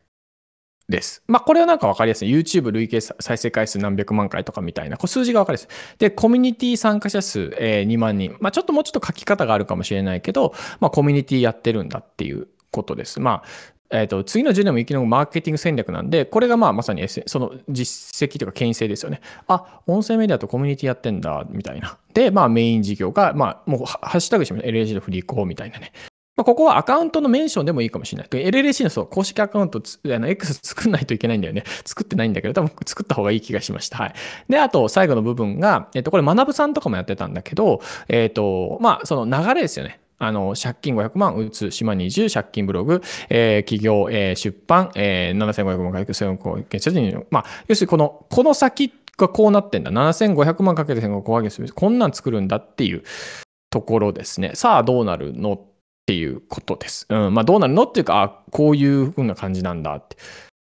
[0.88, 1.22] です。
[1.26, 2.30] まあ、これはなんかわかりやすい。
[2.30, 5.98] YouTube 累計再生回数何百万回とかみたいな、こう数字がわかりやすい。
[5.98, 8.36] で、コミュニティ参加者数、えー、2万人。
[8.40, 13.20] まあ、ちょっともうちょっと書き方があるかもしれないけど、まあ、コミュニティやってるんだっていうことです。
[13.20, 19.20] まあ、えっ、ー、と、次の10年も生き残るマーケティング戦略なんで、これがまあまさに、S、その実績というか権威性ですよね。
[19.46, 21.98] あ、音声メディアとコミュニティやってんだ、みたいな。
[22.12, 25.92] で、まあメイン事業が、まあもうハッシュタグしても LAG のフリーコーみたいなね。
[26.36, 28.28] まあ、ここはアカウントのメンションでもいいかもしれない。
[28.28, 31.64] LLC のそう公式アカウントあの X 作んないといけないんだよね。
[31.84, 33.98] 作ってないんだけど、多分作った方がいい気がしました。
[33.98, 34.14] はい。
[34.48, 40.00] で、あと最後の部分が、えっと、これ学さんとかもやってたんだけど、えっと、まあ、その流れですよね。
[40.18, 49.90] あの、借金500万、打つ、島20、借金ブログ、えー、企業、えー、出版、えー、7500万かけて1500件設定まあ、要するにこの、この先がこうなってんだ。
[49.90, 51.72] 7500万かけて1500件する。
[51.72, 53.02] こんなん作るんだっていう
[53.70, 54.52] ところですね。
[54.54, 55.60] さあ、どうなるの
[56.06, 57.06] っていうことです。
[57.10, 57.34] うん。
[57.34, 60.16] まあどうなるのっていうか、あ、こういう風な感じなんだって。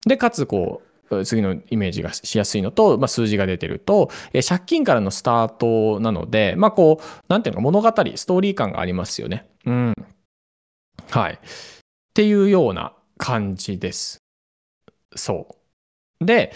[0.04, 9.48] で、かつこう、次のイメージがしやすいのと、まあ、数字が出てると、え借金からのスタートなので、まあこう、なんていうのか物語、ストーリー感がありますよね。
[9.66, 9.94] うん。
[11.10, 11.34] はい。
[11.34, 11.38] っ
[12.12, 14.18] ていうような感じです。
[15.14, 15.46] そ
[16.20, 16.24] う。
[16.24, 16.52] で、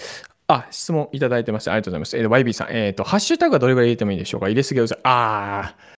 [0.48, 1.70] あ、質問いただいてます。
[1.70, 2.18] ありがとうございます。
[2.18, 4.48] えー、YB さん、えっ、と、ハッシュタグはどれぐらい入れてもいいでしょうか？
[4.48, 4.98] 入れすぎはうざい。
[5.04, 5.93] あー、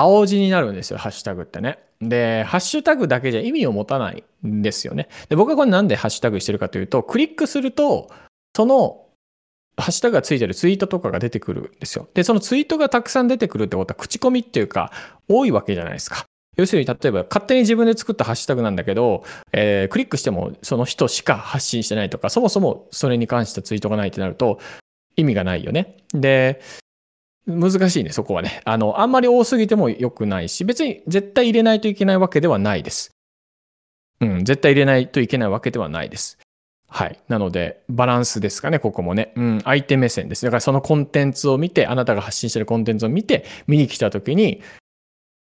[0.00, 1.78] 青字になるんですよ、ハッシュタグってね。
[2.00, 5.08] で、ハッシュタグだけじゃ意味を持たないんですよね。
[5.28, 8.10] で、僕はこれなんでハッシュタグしてるかというと、クリックすると、
[8.56, 9.04] その、
[9.76, 12.08] ハッシュタグがついてるツイートとかが出てくるんですよ。
[12.14, 14.92] で、そのツイートがたくさん出てくるってことは、口コミっていうか、
[15.28, 16.24] 多いわけじゃないですか。
[16.56, 24.58] 要するに、例えば、勝手に自分で作ったハッシュタグなんだけど、えークリックしてもその人しか発信してないとか、そもそもそれに関したツイートがないってなると、
[25.14, 25.96] 意味がないよね。
[26.12, 26.60] で、
[27.48, 28.60] 難しいね、そこはね。
[28.64, 33.10] あの、あんまり多すぎても良くないし、別に絶対入れないといけないわけではないです。
[34.20, 36.38] うん、絶対入れないといけないわけではないです。
[36.90, 37.18] はい。
[37.28, 39.32] なので、バランスですかね、ここもね。
[39.36, 40.44] うん、相手目線です。
[40.44, 44.62] だからそのコンテンツを見て、あなたが発信してるコンテンツを見て、見に来た時に、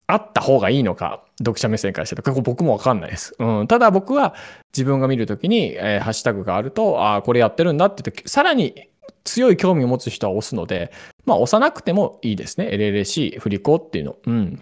[0.07, 3.35] あった方がいいのか、読者目線からしてここ僕もわかんないです。
[3.39, 3.67] うん。
[3.67, 4.35] ただ僕は
[4.73, 8.89] 自分が見るときに、えーハッシュタグがあると、ああ、これやってるんだって言って、さらに
[9.23, 10.91] 強い興味を持つ人は押すので、
[11.25, 12.67] まあ押さなくてもいいですね。
[12.67, 14.15] LLC、振り子っていうの。
[14.25, 14.61] うん。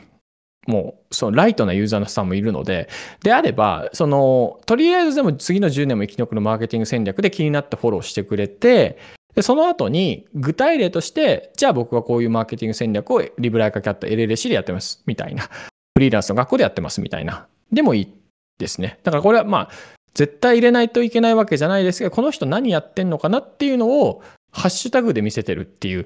[0.67, 2.87] もう、そのライトなユーザーのさんもいるので、
[3.23, 8.99] であれば、その、とりあえずでも次の10年も生き残るマーケティング戦略で気になってフォローしてくれて、
[9.33, 15.43] で、その後に具体例として、じゃあ僕はこういうマーケティング戦略をリブライカキャット LLC でやってます、みたいな。
[15.43, 17.47] フリーランスの学校でやってます、みたいな。
[17.71, 18.13] でもいい
[18.59, 18.99] ですね。
[19.03, 19.69] だからこれはまあ、
[20.13, 26.05] 絶対入れないといけないわけじゃないですけど、この人何やってんのかなっていうのを、ハッシュタグで見せてるっていう、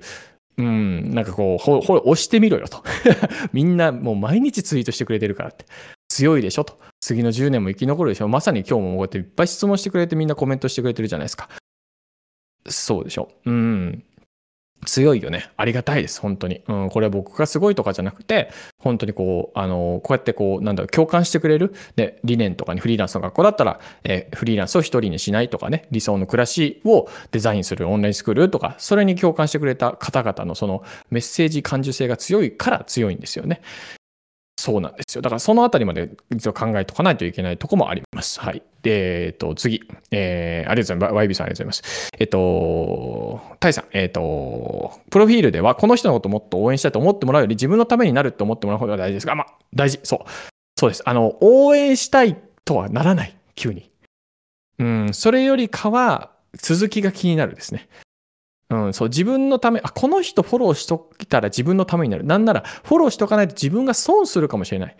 [0.57, 2.83] うん、なんかこう、ほ、ほ、押してみろよと。
[3.51, 5.65] みんなもう毎日ツイートしてくれてるからって。
[6.07, 6.79] 強いでしょと。
[7.01, 8.27] 次の10年も生き残るでしょ。
[8.27, 11.49] まさに今日もこうやっていっぱい質問してくれてみんなコメントしてくれてるじゃないですか。
[12.67, 13.29] そうでしょ。
[13.45, 14.03] うん。
[14.85, 15.49] 強いよね。
[15.57, 16.21] ありがたいです。
[16.21, 16.61] 本当に。
[16.67, 16.89] うん。
[16.89, 21.73] これは僕がすごいとかじゃなくて、本当にこう、あの、こうやってこう、なんだろう、共感してくれる。
[21.95, 33.61] で、理念とかにフリーランスの学校だったら、えーフリーランスを一人にしないとかね、理想の暮らしをデザインするオンラインスクールとか、それに共感してくれた方々のそのメッセージ感受性が強いから強いんですよね。
[34.65, 35.21] そうなんですよ。
[35.21, 38.39] だからそのあたりまで実は考えとかないといけないとこもあります。
[38.39, 38.63] はい。
[38.81, 39.87] で、えっと、次。
[40.09, 41.27] えー、ありがとうございます。
[41.27, 42.09] YB さんありがとうございます。
[42.17, 49.99] えっと、タイさん、えっと、プロフィールではこの人のこともっと応援したいと思ってもらうより自分のためになると思ってもらう方が大事ですが、まあ、大事。
[50.01, 50.19] そう。
[50.79, 51.03] そうです。
[51.05, 52.35] あの、応援したい
[52.65, 53.37] とはならない。
[53.53, 53.91] 急に。
[54.79, 57.87] うん、それよりかは、続きが気になるですね。
[58.69, 62.23] うん、そう、自分のため、あ、この人フォローしといたら自分のためになる。
[62.23, 64.95] なんなら、フォローしとかないと自分が損するかもしれない。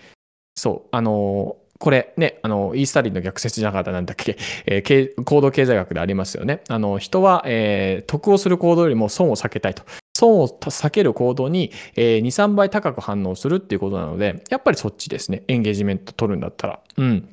[0.55, 6.61] そう、あのーこれね、あの、イースタリーの逆説じゃなかったなんだっけ、 えー行動経済学でありますよね。
[6.69, 9.83] あの、人は、えー得をする行動よりも損を避けたいと。
[10.15, 15.43] 損を避ける行動に、えー2、3倍高く反応するっていうことなので、やっぱりそっちですね。
[15.49, 16.79] エンゲージメント取るんだったら。
[16.97, 17.27] うん。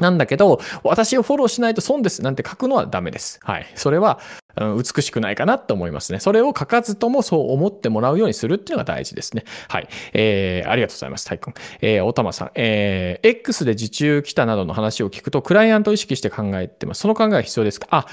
[0.00, 3.40] なんだけど、私をフォローしないと損ですなんて書くのはダメです。
[3.42, 3.66] はい。
[3.74, 4.20] それは、
[4.58, 6.18] 美しくないかなと思いますね。
[6.18, 9.44] それを書かずともそう思ってもらうようにするっていうのが大事ですね。
[9.68, 9.88] はい。
[10.12, 11.54] えー、ありがとうございます、タイ君。
[11.80, 12.50] えー、おたまさん。
[12.56, 17.02] えー、X で受注来たなどの話を聞くと、クライアントを意識して考えてます。
[17.02, 17.86] その考えは必要ですか？
[17.92, 18.06] あ、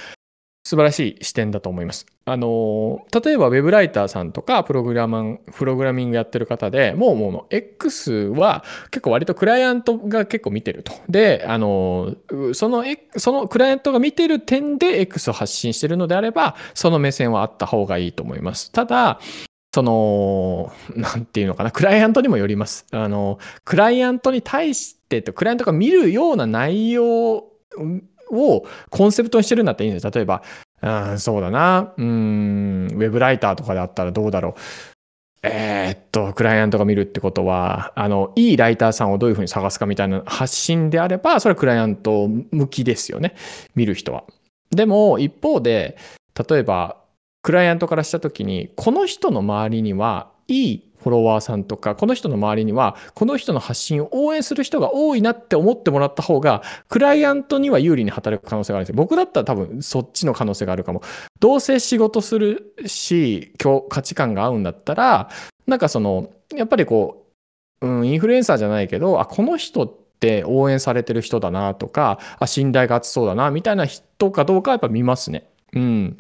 [0.66, 2.07] 素晴らしい視点だと思います。
[2.26, 10.91] あの、例えばウェブライターさんとかプログラマン、プログラミングやってる方でもうもう X は結構割とクライアントが結構見てると。
[11.07, 12.16] で、あの、
[12.53, 18.72] その、X- そのクライアントが見てる点で X を発信してるのであれば、その目線はあった方がいいと思います。
[18.72, 19.20] ただ、
[19.76, 22.88] その、なんていうのかな、クライアントにもよります。
[22.91, 27.43] あの、クライアントに対してと、クライアントが見るような内容
[28.32, 30.11] をコンセプトにしてるんだったらいいんです。
[30.11, 30.41] 例えば、
[30.82, 34.61] うん、そうだな、うん、ウェブライターとかだったらどうだろう。
[35.47, 43.36] えーっと、クライアントが見るってことは、あの、いいライターさんをどういうふうに探すかみたいな発信であれば、それはクライアント向きですよね。
[43.76, 44.23] 見る人は。
[44.71, 45.97] でも、一方で、
[46.49, 46.97] 例えば、
[47.43, 58.95] クライアントからしたときに、この人の周りには、いいフォロワーさんとか、この人の周りには、この人の発信を応援する人が多いなって思ってもらった方が、クライアントには有利に働く可能性があるんですよ。
[58.95, 61.03] 僕だったら多分そっちの可能性があるかも。
[61.39, 65.30] どうせ仕事するし、今日価値観が合うんだったら、
[65.68, 67.28] なんかその、やっぱりこ
[67.82, 75.47] う、うん、インフルエンサーじゃないけど、あ、この人って応援されてる人だなとか、あ、信頼が厚そうだな、みたいな人かどうかはやっぱ見ますね。
[75.74, 76.18] うん。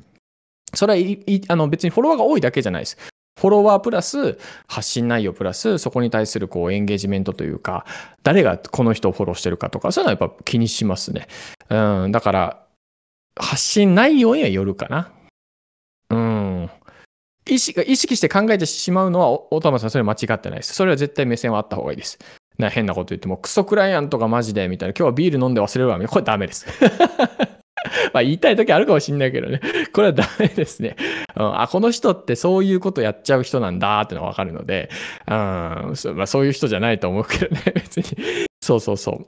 [0.75, 2.97] それはいあの別にフォロワーが多いだけじゃないです。
[3.39, 7.85] フォロワープラス発信内容プラスそこに対するこうエンゲージメントというか、
[8.23, 11.27] 誰がこの人をフォローしてるかとか、そういうのはやっぱ気にしますね。
[11.69, 12.65] うん、だから、
[13.37, 15.11] 発信内容にはよるかな。
[16.09, 16.69] うん。
[17.47, 20.73] 意識意識して考えてしまうのは、おおたまさん、それ間違ってないです。
[20.73, 22.17] それは絶対目線はあった方がいいです。
[22.57, 26.65] な変なこと言っても、クソクライアントがマジで、みたいな、今日はビール飲んで忘れるわ、みたいなこれダメです。
[28.15, 29.59] まあ言いたい時あるかもしんないけどね。
[29.93, 30.95] これはダメですね。
[31.35, 34.89] うん、あ、この人ってそういうことやっちゃう人なんだってのがわかるので、
[35.27, 38.05] うんそまあ、そういう人じゃないと思うけどね、 別に。
[38.63, 39.27] そうそうそう。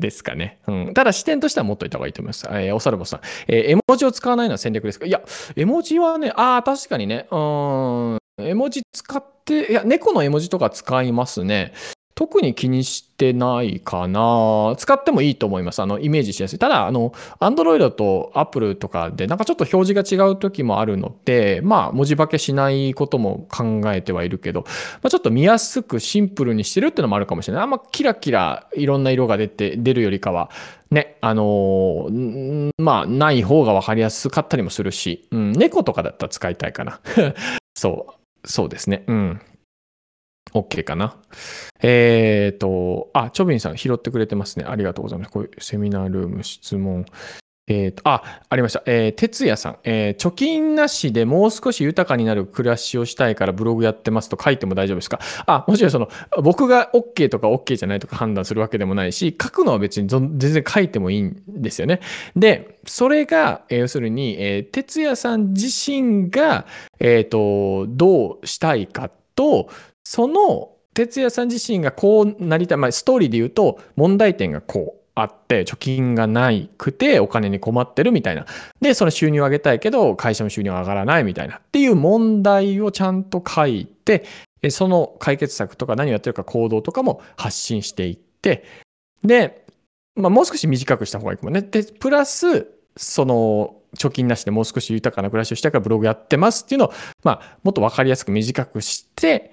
[0.00, 0.58] ですかね。
[0.66, 0.94] うん。
[0.94, 2.46] ただ視点としては持っといた方がいいと思います。
[2.50, 3.20] えーおさるぼさん。
[3.48, 5.06] えー絵文字を使わないのは戦略ですか？
[5.06, 5.20] いや、
[5.56, 7.26] 絵文字はね、ああ、確かにね。
[7.30, 8.18] うん。
[8.40, 11.72] 絵文字使って、いや、猫の絵文字とか使いますね。
[12.18, 14.74] 特に気にしてないかな。
[14.76, 15.80] 使ってもいいと思います。
[15.80, 16.58] あの、イメージしやすい。
[16.58, 27.62] ただ、あの、Android と Apple とかで、なんかちょっと表示が違う時もあるので、まあ、文字化けしないことも考えてはいるけど、まあ、ちょっと見やすくシンプルにしてるっていうのもあるかもしれない。
[27.62, 30.50] あんまキラキラいろんな色が出て、出るよりかは、
[30.90, 36.98] ね、あのーまあ、ない方が分かりやすかったりもするし、うん、猫とかだったら使いたいかな。
[37.78, 38.08] そ
[38.44, 39.04] う、そうですね。
[39.06, 39.40] うん。
[40.54, 41.16] OK かな。
[41.82, 44.64] えっ、と、あ、チョビンさん拾ってくれてますね。
[44.68, 45.30] ありがとうございます。
[45.30, 47.04] こういうセミナールーム質問。
[47.70, 48.82] えっ、と、あ、ありました。
[48.86, 55.20] えー、哲也さん、えー貯金なしでもう少し豊かになる暮らしをしたいからブログやってますと書いても大丈夫ですか？
[55.44, 56.08] あ、もちろんその、
[56.42, 62.00] 僕が OK とか OK じゃないとか判断するわけでもないし、書くのは別に全然書いてもいいんですよね。
[62.34, 66.64] で、それが、えー要するに、えー哲也さん自身が、
[67.00, 69.68] えっ、と、どうしたいかと、
[70.08, 78.46] その、哲也さん自身がこうなりたい、まあ、ストーリーで言うと、問題点がこうあって、貯金がないくて、お金に困ってるみたいな。
[78.80, 81.56] で、その収入を上げたいけど、会社の収入が上がらないみたいな。
[81.56, 84.24] っていう問題をちゃんと書いて、
[84.70, 88.64] その解決策とか何をやってるか行動とかも発信していって、
[89.22, 89.66] で、
[90.16, 91.60] まあ、もう少し短くした方がいいかもね。
[91.60, 96.92] で、プラス、その、貯金なしでもう少し豊かな暮らしをしたからブログやってますっていうのを、
[97.24, 99.52] まあ、もっとわかりやすく短くして、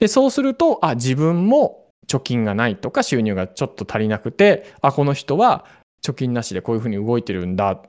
[0.00, 5.64] で、そうすると、あ、自分も貯金がないとか収入がちょっと足りなくて、あ、この人は
[6.02, 7.80] 貯金なしでこういうふうに動いてるんだ。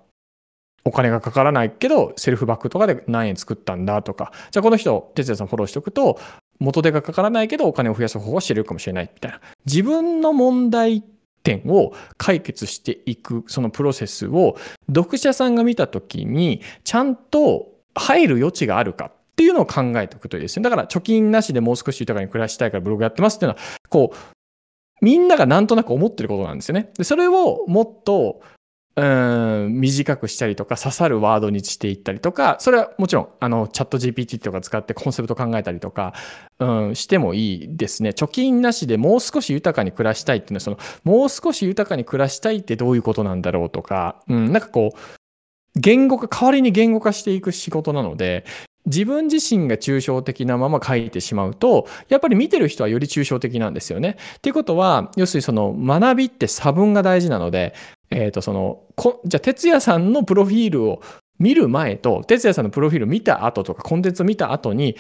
[0.83, 6.19] お金がかからないけど、セルフバックとかで何円作ったんだとか、じゃあこの人、哲也さんフォローしておくと、
[6.59, 9.39] 元手がかからないけどお金を増やす方法を知れるかもしれないみたいな。
[9.65, 11.03] 自分の問題
[11.43, 14.57] 点を解決していく、そのプロセスを
[14.87, 19.11] 読者さんが見たときに、ちゃんと入る余地があるか
[19.41, 20.63] ていうのを考えておくといいですね。
[20.63, 24.17] だから貯金なしでもう少し豊かに暮らしたいからブログやってますっていうのは、こう、
[25.03, 26.91] みんながなんとなく思ってることなんですよね。
[26.95, 28.41] でそれをもっと、
[28.97, 36.13] うん、短くしたりとか、刺さるワードにしていったりとか、それはもちろん、あの、チャット GPT とか使ってコンセプト考えたりとか、
[36.59, 38.09] うん、してもいいですね。
[38.09, 44.99] 貯金なしでもう少し豊かに暮らしたいっていうのは、その、もう少し豊かに暮らしたいってどういうことなんだろうとか、うん、なんかこう、
[45.75, 48.45] 言語化、代わりに言語化していく仕事なので、
[48.85, 54.17] 自分自身が抽象的なまま書いてしまうと、やっぱり見てる人はより抽象的なんですよね。
[54.37, 57.73] っていうことは、要するにその学びって差分が大事なので、
[58.09, 61.01] えっ、と、その、こじゃあ、哲也さんのプロフィールを
[61.39, 64.97] 見る前と、哲也さんのプロフィール見た後とか、コンテンツを見た後に、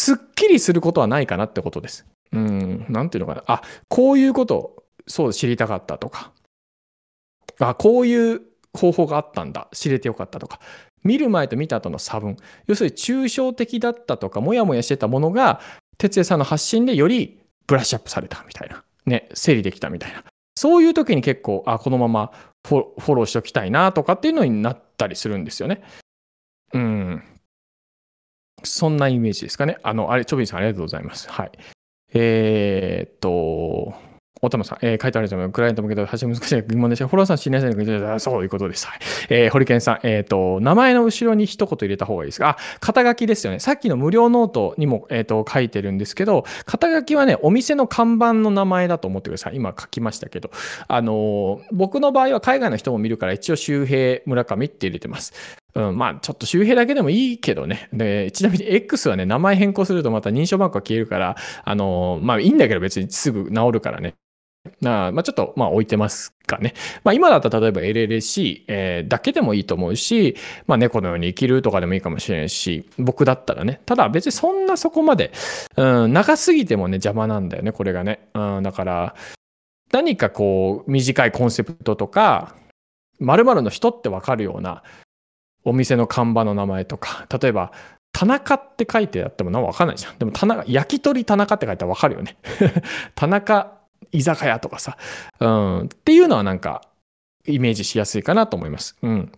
[0.00, 2.06] すっきりすることはないかなってことです。
[2.32, 3.44] うん、なんていうのかな。
[3.46, 6.32] あ、こういうこと、そう知りたかったとか。
[7.58, 8.42] あ、こういう
[8.76, 9.68] 方法があったんだ。
[9.72, 10.60] 知れてよかったとか。
[11.04, 12.36] 見る前と見た後の差分。
[12.66, 15.60] 要するに抽象的だったとか、もやもやしてたものが、
[15.98, 18.82] 哲也さんの発信でよりブラッシュアップされたみたいな。
[19.06, 20.24] ね、整理できたみたいな。
[20.56, 22.32] そういう時に結構、あ、このまま
[22.66, 25.82] フォローしておきたいなとかっていうのになったりするんですよね。
[26.72, 27.22] うん。
[28.62, 29.78] そんなイメージですかね。
[29.82, 31.28] あの、あれ、チョビンさんありがとうございます。
[31.30, 31.52] はい。
[32.14, 33.94] えーっと、
[34.44, 35.50] おたまさん、えー書いてあると思う。
[35.50, 37.06] クライアント向けて発信難しい疑問でした。
[37.08, 38.86] フォロワーさん、信頼されるかそういうことです。
[38.86, 38.98] はい。
[39.28, 42.50] えー、ホリケンさん、えーっと、名前の後ろに一言入れた方がいいですか？
[42.50, 43.58] あ、肩書きですよね。
[43.58, 49.56] さっきの無料ノートにも、えっと、書いてるんですけど、肩書きはね、お店の看板の名前だと思ってください。
[49.56, 50.50] 今書きましたけど。
[50.88, 55.32] あの僕の場合は海外の人も見るから、一応周平村上って入れてます。
[55.74, 57.88] うん、まあ、ちょっと周平だけでもいいけどね。
[57.92, 64.14] で、ちなみに X はね、名前変更するとまた認証マークが消えるから、あのまあいいんだけど別にすぐ治るからね。
[64.84, 66.74] あまあ、ちょっと、まあ、置いてますかね。
[67.04, 70.36] まあ、今だったら例えば LLC、えーだけでもいいと思うし、
[70.66, 73.80] まあ、猫のように生きるとかでもいいかもしれないし、僕だったらね。
[73.84, 75.32] ただ別にそんなそこまで、
[75.76, 78.28] うん、長すぎてもね、邪魔なんだよね、これがね。
[78.34, 79.14] うん、だから、
[79.92, 82.56] 何かこう、短いコンセプトとか、
[83.20, 84.82] 〇〇の人ってわかるような、
[85.64, 87.72] お店の看板の名前とか、例えば、
[88.12, 90.18] 田中って書いてあってもなんかわかんないじゃん。
[90.18, 92.36] でも田中、焼き鳥田中って書いたらわかるよね。
[93.14, 94.96] 田中居酒屋とかさ。
[95.40, 95.80] うん。
[95.84, 96.82] っていうのはなんか、
[97.46, 98.96] イメージしやすいかなと思います。
[99.02, 99.32] うん。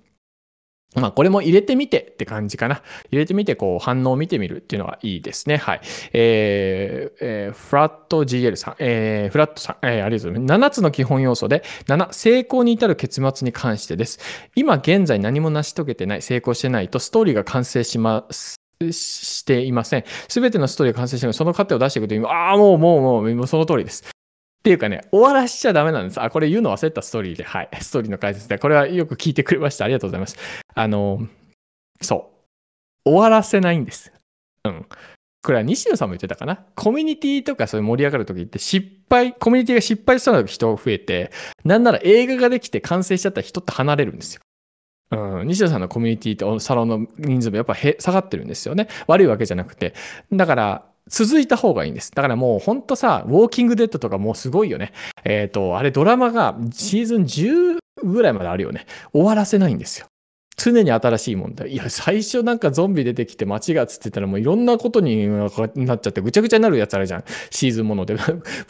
[0.94, 2.82] まあ、これも入れてみてって感じかな。
[3.10, 5.58] 入れてみて、こう、反応を見てみるっていうのがいいですね。
[5.58, 5.80] はい。
[6.14, 10.70] えー、えー、フラット GL さん、えー、フラットさん、えー、ありがとうございます。
[10.70, 14.18] 7つの基本要素で、7、成功に至る結末に関してです。
[14.54, 18.56] 今現在何も成し遂げてない、成功してないと、ストーリーが完成します。
[18.92, 20.04] していません。
[20.28, 24.04] すべてのストーリーが完成してその過程を出していくという、ああ、もう、もう、もう、もうその通りです。
[24.66, 26.20] っていうかね、終わらしちゃダメなんです。
[26.20, 27.44] あ、これ言うの忘れたストーリーで。
[27.44, 27.68] はい。
[27.80, 28.58] ストーリーの解説で。
[28.58, 29.84] これはよく聞いてくれました。
[29.84, 30.36] ありがとうございます。
[30.74, 31.24] あの、
[32.00, 32.32] そ
[33.04, 33.10] う。
[33.10, 34.12] 終わらせないんです。
[34.64, 34.86] うん。
[35.44, 36.64] これは西野さんも言ってたかな？
[36.74, 41.30] コミュニティとかそういう盛り上がるときって失敗、コミュニティが失敗しそうな人が増えて、
[41.64, 44.40] なんなら映画ができて完成しちゃったら人って離れるんですよ。
[45.12, 48.88] うん、西野さんのコミュニティとサロンの人数もやっぱ下がってるんですよね。
[49.06, 49.94] 悪いわけじゃなくて。
[50.32, 52.10] だから、続いた方がいいんです。
[52.12, 54.92] だからもうほんとさ、ウォーキングデッドとかもうすごいよね。
[55.24, 58.86] えっ、ー、と、あれドラマがシーズン10ぐらいまであるよね。
[59.12, 60.06] 終わらせないんですよ。
[60.56, 61.70] 常に新しい問題。
[61.70, 67.24] いや、最初なんかゾンビ出てきて街がつってたらもういろんなことになっちゃってぐちゃぐちゃになるやつあるじゃん。
[67.50, 68.14] シーズンもので。
[68.16, 68.20] も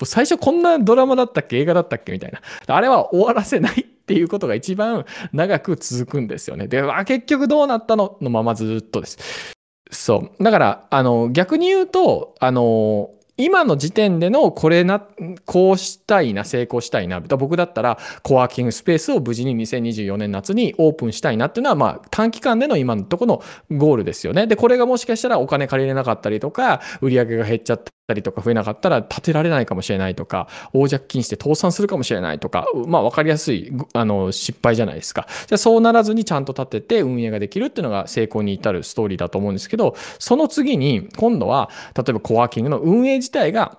[0.02, 2.40] う最初こんなドラマだったっけ映画だったっけみたいな。
[2.66, 6.66] あれは終わらせないっていうことが一番長く続くんですよね。
[6.66, 8.18] で、結局どうなったの？
[8.20, 9.55] のままずっとです。
[9.90, 10.42] そう。
[10.42, 15.02] だから、あの、逆に言うと、あの、今の時点でのこれな、
[15.44, 17.20] こうしたいな、成功したいな。
[17.20, 24.46] 僕だったら、コワーキングスペースを無事に2024年夏にオープンしたいなっていうのは、まあ、短期間での今のところのゴールですよね。
[24.46, 35.26] で、これがもしかしたらお金借りれなかったりとか、売り上げが減っちゃったりとか増えなかったら建てられないかもしれないとか、大借金して倒産するかもしれないとか、まあ、わかりやすい、あの、失敗じゃないですか。
[35.48, 43.76] じゃそうならずにちゃんと立てて運営ができるっていうのが成功に至るストーリーだと思うんですけど、その次に、今度は、例えばコワーキングの運営自体が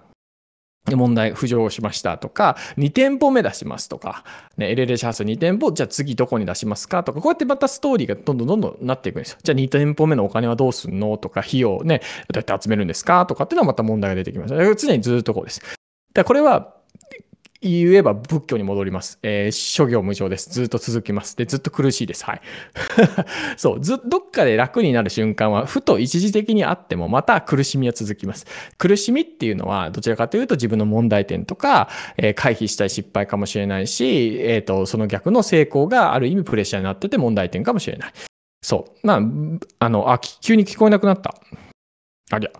[0.95, 4.23] 問題浮上しましたとか、2店舗目出しますとか、
[4.57, 9.37] ね、LLC ハウス2店舗、じゃあ次どこに出しますかとか、こうやってまたストーリーがどんどんどんどんなっていくんですよ。
[9.43, 14.53] じゃあ2店舗目のお金はどうすんのとか、費用ね、どうやって集めるんですかとかっていうのはまた問題が出てきます。
[14.75, 15.61] 常にずっとこうです。
[16.13, 16.76] だこれは
[17.61, 19.19] 言えば仏教に戻ります。
[19.23, 20.49] えー、諸行無常です。
[20.49, 21.35] ずっと続きます。
[21.35, 22.23] で、ずっと苦しいです。
[22.25, 22.41] はい。
[23.57, 28.45] そう、ず、どっかで楽になる瞬間は、ふと一時的にあっても、また苦しみは続きます。
[28.77, 38.13] 苦しみっていうのは、どちらかというと自分の問題点とか、えー、回避したい失敗かもしれないし、えっ、ー、と、その逆の成功がある意味プレッシャーになってて問題点かもしれない。
[38.61, 39.07] そう。
[39.07, 39.21] まあ、
[39.79, 41.35] あの、あ、急に聞こえなくなった。
[42.31, 42.51] ありゃ。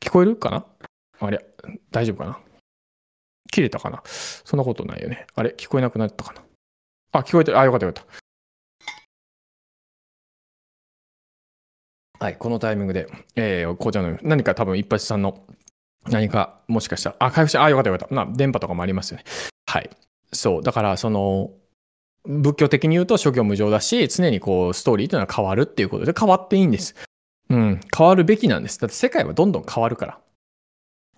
[0.00, 0.64] 聞こえるかな？
[1.20, 1.40] ありゃ。
[1.90, 2.38] 大丈夫かな？
[3.52, 4.02] 切れたかな？
[4.04, 5.28] そんなことないよね。
[5.36, 5.54] あれ？
[5.56, 6.42] 聞こえなくなったかな？
[7.12, 7.60] あ、聞こえてる。
[7.60, 8.04] あ、よかったよかっ
[12.18, 12.24] た。
[12.24, 15.44] はい、このタイミングで、えー、紅茶の何か多分一発さんの
[16.08, 18.14] 何かもしかしたら、あ、回復した、あ、よかったよかった。
[18.14, 19.24] まあ、電波とかもありますよね。
[19.66, 19.90] はい。
[20.32, 21.50] そう、だからその、
[22.24, 26.94] 仏教的に言うと諸行無常だし、常にこう、ストーリーというのは変わるっていうことで変わっていいんです。
[27.50, 28.78] うん、変わるべきなんです。
[28.78, 30.20] だって世界はどんどん変わるから。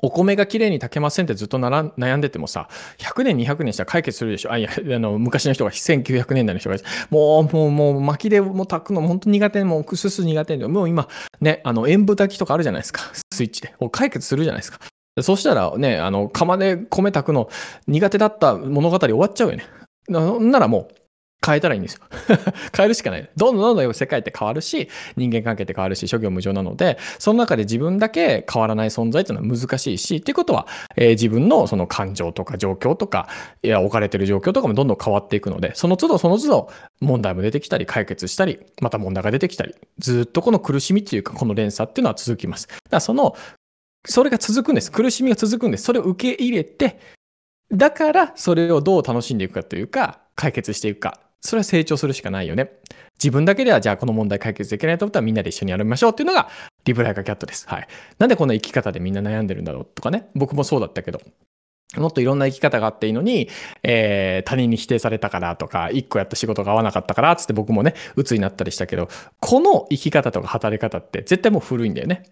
[0.04, 4.52] お米がきれいに炊けませんってずっとなら悩んでてもさ、100年、200年したら解決するでしょ。
[4.52, 6.76] あ、いや、あの、昔の人が1900年代の人が、
[7.08, 11.08] もう、もう、もう、薪でもう炊くの本当苦手、もう、くすす苦手で、もう今、
[11.40, 13.00] ね、あの、塩分炊きとかあるじゃないですか。
[13.32, 13.74] スイッチで。
[13.80, 14.78] もう解決するじゃないですか。
[15.22, 17.48] そしたらね、あの、釜で米炊くの
[17.86, 19.64] 苦手だった物語終わっちゃうよね。
[20.08, 20.94] なならもう、
[21.44, 22.00] 変えたらいいんですよ。
[22.74, 23.30] 変えるしかない。
[23.36, 30.66] どんどんどんどん世界って変わるし、人間関係って変わるし、諸行無常なので、その中で自分だけ変わらない存在っていうのは難しいし、っていうことは、
[30.96, 33.28] えー、自分のその感情とか状況とか、
[33.62, 36.70] いや、置かれてる状況とかもどんどん変わっていくので、その都度その都度
[37.00, 42.68] 問題も出てきたり、解決したり、また問題が出てきたり、ずっとこの苦しみっていうか、この連鎖っていうのは続きます。
[42.68, 43.36] だからその、
[44.06, 44.92] それが続くんです。
[44.92, 45.84] 苦しみが続くんです。
[45.84, 46.98] それを受け入れて、
[47.72, 52.72] だからそれをどう楽しんでいくかというか、解決していくかそれは成長するしかないよね。
[53.18, 56.48] 自分だけではじゃあこの問題解決できないと思ったらみんなで一緒にやりましょうっていうのが
[56.84, 57.68] リブライカキャットです。
[57.68, 57.88] はい。
[58.18, 60.30] なんでこんな生き方でみんな悩んでるんだろうとかね。
[60.34, 61.20] 僕もそうだったけど。
[61.96, 63.48] もっといろんな生き方があっていいのに、
[63.82, 72.24] えー、他人に否定されたからとか、一個やった仕事が合わなかったからつって僕もね、鬱になったりしたけど、この生き方とか働き方って絶対もう古いんだよね。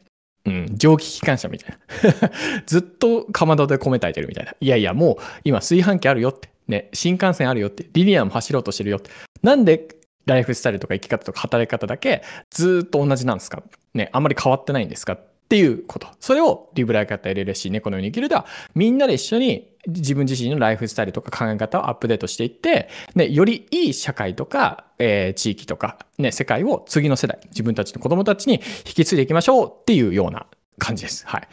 [0.44, 2.30] うん、蒸気機関車みたいな。
[2.66, 4.54] ずっとかまどで米炊いてるみたいな。
[4.58, 6.51] いやいや、もう今炊飯器あるよって。
[6.72, 9.10] ね、新幹線あるよって、リニアも走ろうとしてるよって。
[9.42, 9.88] なんで
[10.26, 13.62] ライフスタイルとか生き方とか働き方だけずっと同じなんですか？
[13.94, 15.12] ね、あんまり変わってないんですか？
[15.12, 16.06] っていうこと。
[16.18, 30.46] それをリブライ方 LLC ね、このように生きるでは、みんなで一緒に自分自身のライフスタイルとか考え方をアップデートしていって、ね、よりいい社会とか、えー、地域とか、ね、世界を次の世代、自分たちの子供たちに引き継いでいきましょうっていうような
[30.78, 31.26] 感じです。
[31.26, 31.48] はい。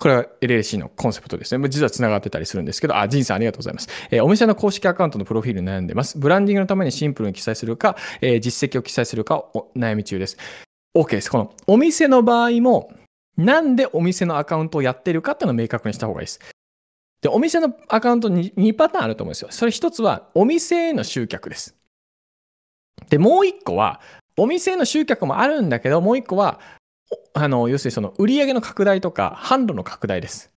[0.00, 1.68] これは LLC のコンセプトですね。
[1.68, 3.88] 実は繋がってたりするんですけど、あ、ジンさんありがとうございます。
[4.10, 6.18] えー、お店の公式アカウントのプロフィール悩んでます。
[6.18, 10.38] ブランディングのためにシンプルに記載するか、えー、実績を記載するかを悩み中です。
[10.96, 11.30] OK です。
[11.30, 12.90] このお店の場合も、
[13.36, 16.40] なんでお店のアカウントをやってるかっていうのを明確にした方がいいです。
[17.20, 19.48] で、お店のアカウントに2パターンあると思うんですよ。
[19.50, 21.76] それ一つは、お店への集客です。
[23.10, 24.00] で、もう一個は、
[24.38, 26.58] お店への集客もあるんだけど、もう一個は、
[27.32, 30.50] あの、要するにその売り上げの拡大とか、販路の拡大です。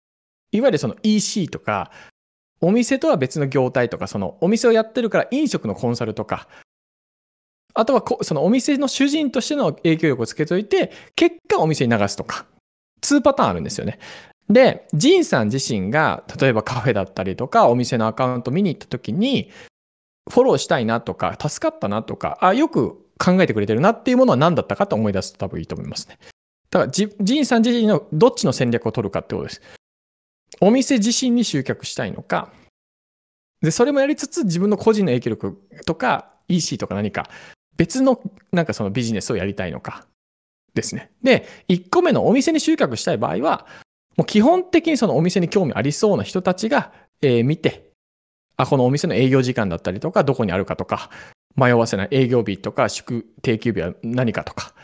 [0.53, 1.91] いわゆるその EC とか、
[2.61, 6.49] お店とは別の業態とか、そのお店をやってるから飲食のコンサルとか、
[7.75, 12.47] あとはそのお店の主人としての影響力をつけといて、結果お店に流すとか、
[13.03, 13.99] 2パターンあるんですよね。
[14.49, 19.51] で、ジンさん自身が、例えばカフェだったりとか、お店のアカウント見に行った時に、
[20.29, 26.19] フォローしたいなとか、助かったなとか、あ、よく考えてくれてるなっていうものは何だったかと思い出すと多分いいと思いますね。
[26.71, 29.63] だからジ、ジンさん自身のどっちの戦略を取るかってことです。
[30.61, 32.53] お店自身に集客したいのか、
[33.61, 37.29] で、それもやりつつ自分の個人の影響力とか EC とか何か
[37.77, 38.21] 別の
[38.53, 40.07] なんかそのビジネスをやりたいのか
[40.75, 41.11] ですね。
[41.23, 43.67] で、1個目のお店に集客したい場合は、
[44.17, 46.93] もう基本的にそのお店に興味ありそうな人たちが、
[47.23, 47.91] えー、見て、
[48.57, 51.11] あ、このお店の営業時間だったりとか、どこにあるかとか、
[51.57, 54.75] 迷わせない営業日とか、宿定休日は何かとか、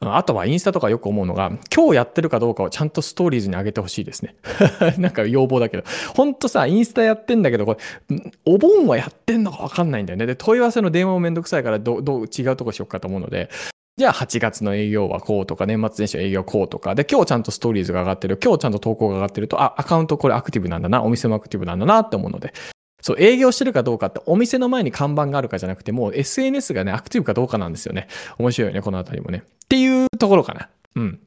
[0.00, 4.36] あとはインスタとかよく思うのが、今日やってるかどうかをちゃんとストーリーズに上げてほしいですね。
[4.98, 5.82] なんか要望だけど。
[6.14, 7.76] ほんとさ、インスタやってんだけど、こ
[8.08, 10.26] れ、お盆はやってんのかわかんないんだよね。
[10.26, 13.50] で、問い合わせの電話もめんどくさいからど、どう違うとこしよっかと思うので、
[13.96, 22.54] じゃあ8月の営業はこうとか、年末年始の営業はこうとか、で、今日ちゃんとストーリーズが上がってる、今日ちゃんと投稿が上がってると、あ、アカウントこれアクティブなんだな、お店もアクティブなんだなって思うので、
[23.00, 28.08] そう、営業してるかどうかってお店の前に看板があるかじゃなくて、もう SNS がね、アクティブかどうかなんですよね。
[28.38, 29.42] 面白いよね、このあたりもね。
[29.46, 30.68] っていうところかな。
[30.96, 31.20] うん。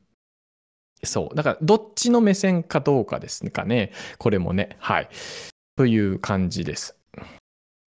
[1.04, 1.36] そう。
[1.36, 3.92] だから、どっちの目線かどうかですかね。
[4.18, 4.78] これもね。
[4.80, 5.10] はい。
[5.78, 6.96] という感じです。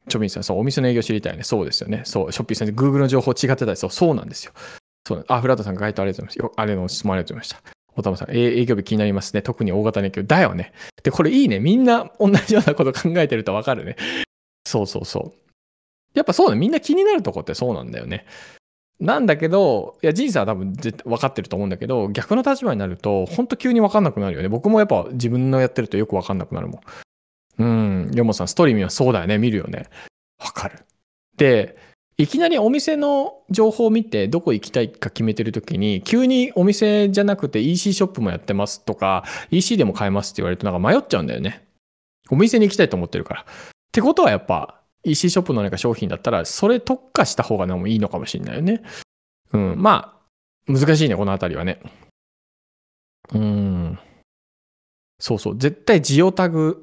[0.08, 1.44] ちょみんさん、そう、お店の営業知りたいね。
[1.44, 2.02] そうですよね。
[2.04, 4.52] そう、ショッピーさん、Google の情報違ってたり、そう、そうなんですよ。
[5.06, 6.46] そう、あ、フラットさん回答ありがとうございます。
[6.46, 7.83] よあれの質問ありがとうございました。
[7.96, 9.42] おたまさん、営業日気になりますね。
[9.42, 10.24] 特に大型連休。
[10.24, 10.72] だよね。
[11.02, 11.60] で、これいいね。
[11.60, 13.96] みんな同じようなこと考えてるとわかるね。
[14.66, 15.38] そうそうそう。
[16.14, 16.56] やっぱそうね。
[16.56, 18.26] みんな気になるとこってそうなんだよね。
[19.00, 24.48] なんだけど、いや、ジンさんは多分絶対分かってると思うんだけど、逆の立場になると、ほんと急に分かんなくなるよね。
[24.48, 26.80] 僕もやっぱ自分のやってるとよく分かんなくなるもん。
[27.58, 28.10] うん。
[28.14, 29.38] ヨモさん、ストリーミーはそうだよね。
[29.38, 29.88] 見るよね。
[30.38, 30.78] わかる。
[31.36, 31.76] で、
[32.16, 41.66] いきなりお店の情報を見てどこ行きたいか決めてるときに、急にお店じゃなくて EC ショップもやってますとか、EC でも買えますって言われるとなんか迷っちゃうんだよね。
[42.30, 43.40] お店に行きたいと思ってるから。
[43.42, 43.44] っ
[43.92, 48.82] てことはやっぱ EC ショップの何か商品だったら、それ特化した方がもいいのかもしれないよね。
[49.52, 49.74] うん。
[49.76, 50.20] ま
[50.68, 51.80] あ、難しいね、このあたりはね。
[53.32, 53.98] うん。
[55.20, 55.58] そうそう。
[55.58, 56.82] 絶対ジオタグ、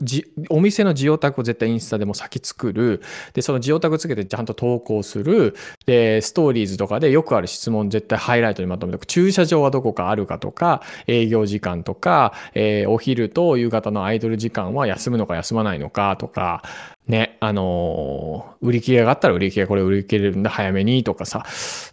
[0.50, 3.02] お店のジオタグを絶対インスタでも先作る。
[3.34, 5.56] で、そのジオタグつけてちゃんと投稿する。
[5.86, 16.64] で、ストーリーズとかでよくある質問絶対ハイライトにまとめて駐車場はどこかあるかとか、営業時間とか、えー、お昼と夕方のアイドル時間は休むのか休まないのかとか、
[17.08, 21.45] ね、あのー、売り切れがあったら売り切れこれ売り切れるんで早めにとかさ。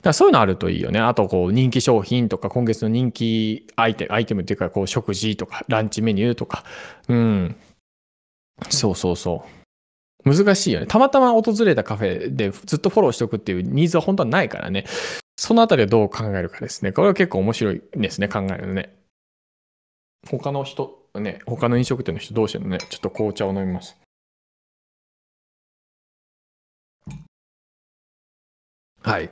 [0.02, 1.00] だそういうのあるといいよね。
[1.00, 6.64] あと、こう、人気商品とか、今月の人気アイテム、アイテムっていうか、こう、食事とか、ランチメニューとか。
[7.08, 7.56] うん。
[8.70, 9.58] そうそうそう。
[10.24, 10.86] 難しいよね。
[10.86, 14.84] たまたま訪れたカフェでずっとフォローしておくっていうニーズは本当はないからね。
[15.36, 16.92] そのあたりはどう考えるかですね。
[16.92, 18.94] これは結構面白いですね、考えるのね。
[20.28, 23.96] 他の人、ね、他の飲食店の人どうしてのね、ちょっと紅茶を飲みます。
[29.08, 29.30] はい。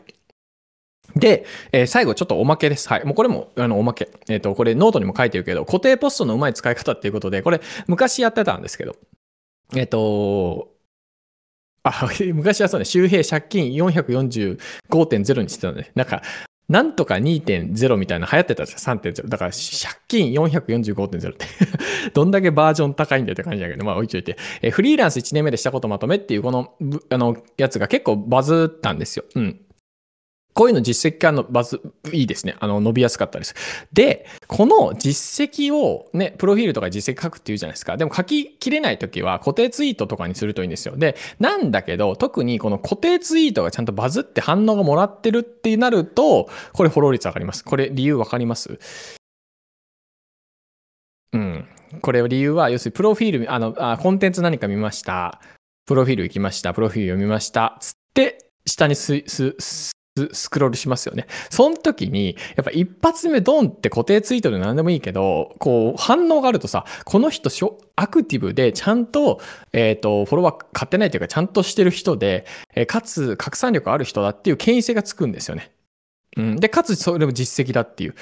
[1.14, 2.89] で、えー、最後ちょっとおまけです。
[2.89, 3.05] はい。
[3.05, 4.09] もうこれも、あの、おまけ。
[4.29, 8.97] えっ、ー、と、これノートにも書いてるけど、固定ポストのうまい使い方っていうことで、これ昔やってたんですけど、
[9.74, 10.77] えっ、ー、と、
[11.83, 15.91] あ、 昔はそうね、周平借金445.0にしてたのね。
[15.95, 16.22] なんか、
[16.68, 18.95] なんとか2.0みたいな流行ってたんですよ。
[18.95, 19.29] 3.0。
[19.29, 21.47] だから、借金445.0って
[22.12, 24.37] どんだけバージョン高いんだよって感じだけど、まあ置いといて。
[24.62, 26.74] えフリーランス1年目でしたことまとめっていうこの、
[27.09, 29.24] あの、やつが結構バズったんですよ。
[29.37, 29.61] うん。
[30.57, 31.83] こういうの実績化のバズ、
[32.13, 32.57] いいですね。
[32.61, 33.55] あの、伸びやすかったです。
[33.93, 37.99] で、この実績をね、プロフィールとか実績書くっていうじゃないですか。
[37.99, 40.97] でも書ききれないときは固定ツイートとかにするといいんですよ。
[40.97, 47.63] で、なんだけど、特にこの固定ツイートがちゃんとバズって反応がもらってるってなると、これフォロー率上がります。
[47.63, 48.79] これ理由わかります？
[51.35, 51.69] うん。
[52.01, 55.39] これ理由は、要するにプロフィール、あの、あコンテンツ何か見ました。
[55.85, 56.73] プロフィール行きました。
[56.73, 57.77] プロフィール読みました。
[57.81, 59.93] つって、下にす、す、
[60.33, 61.27] スクロールしますよね。
[61.51, 67.51] その時に、やっぱ一発目ドンって固定ツイートで何でもいいけど、こう反応があるとさ、この人
[67.97, 69.41] アクティブでちゃんと、
[69.73, 75.73] えっ、ー、と、フォロワー買ってないというかちゃんとしてる人で、え、かつ拡散力ある人だっていう権威性がつくんですよね。
[76.37, 76.57] うん。
[76.57, 78.14] で、かつそれも実績だっていう。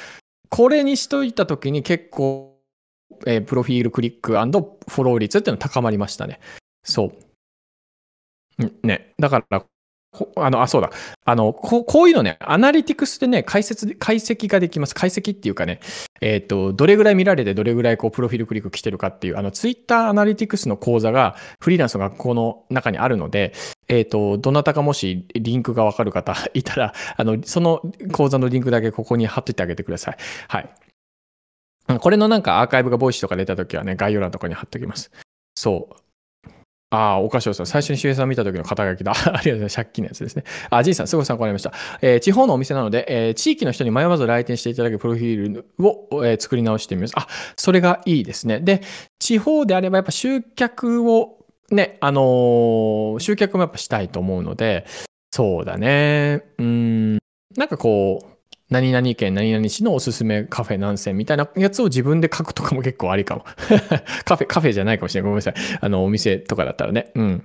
[0.49, 2.61] これにしといた時に結構、
[3.27, 6.41] えー、プロフィールクリックフォロー率っていうのは高まりましたね。
[6.85, 7.13] そ
[8.59, 8.87] う。
[8.87, 9.13] ね。
[9.19, 9.65] だから、
[10.37, 10.91] あの、あ、そうだ。
[11.25, 14.95] あの、ここういうのね、アナリティクスでね、解説、解析ができます。
[14.95, 15.81] 解析っていうかね、
[16.21, 23.53] えっ、ー、と、どれぐらい見られて、どれぐらいこう、プロフィールクリック来てるかっていう、あの、ツイッターアナリティクスの講座が、フリーランスの学校の中にあるので、
[23.89, 30.17] えっ、ー、と、どなたかもしリンクがわかる方 いたら、あの、その講座のリンクだけここに貼っといてあげてください。
[30.49, 30.71] はい。
[32.01, 35.11] これのなんかアーカイブがボイスとか出た時はね、概要欄とかに貼っときます。
[35.55, 35.97] そう。
[36.91, 37.67] ああ、お菓子をさん。
[37.67, 39.13] 最初に周平さん見た時の肩書きだ。
[39.17, 39.77] ありがとうございます。
[39.77, 40.45] 借金のやつですね。
[40.71, 41.73] あ、じいさん、すごい参考になりました。
[42.01, 47.15] えー、地方のお店なので、えー、地域の人に迷わず来店していただくプロフィールを、えー、作り直してみます。
[47.17, 47.27] あ、
[47.57, 48.61] それがいいですね。
[48.61, 48.83] で、
[49.19, 51.39] 地方であればやっぱ集客を
[51.71, 54.87] ね、あの、集客もやっぱしたいと思うので、
[55.33, 56.45] そうだね。
[56.59, 57.19] うん、
[57.57, 58.34] なんかこう、
[58.71, 63.45] 何々県何々市のおすすめカフェ何選みたいなやつを自分で書くとかも結構ありかも。
[64.25, 65.31] カフェ、カフェじゃないかもしれない。
[65.31, 65.55] ごめんなさい。
[65.81, 67.11] あの、お店とかだったらね。
[67.15, 67.45] うん。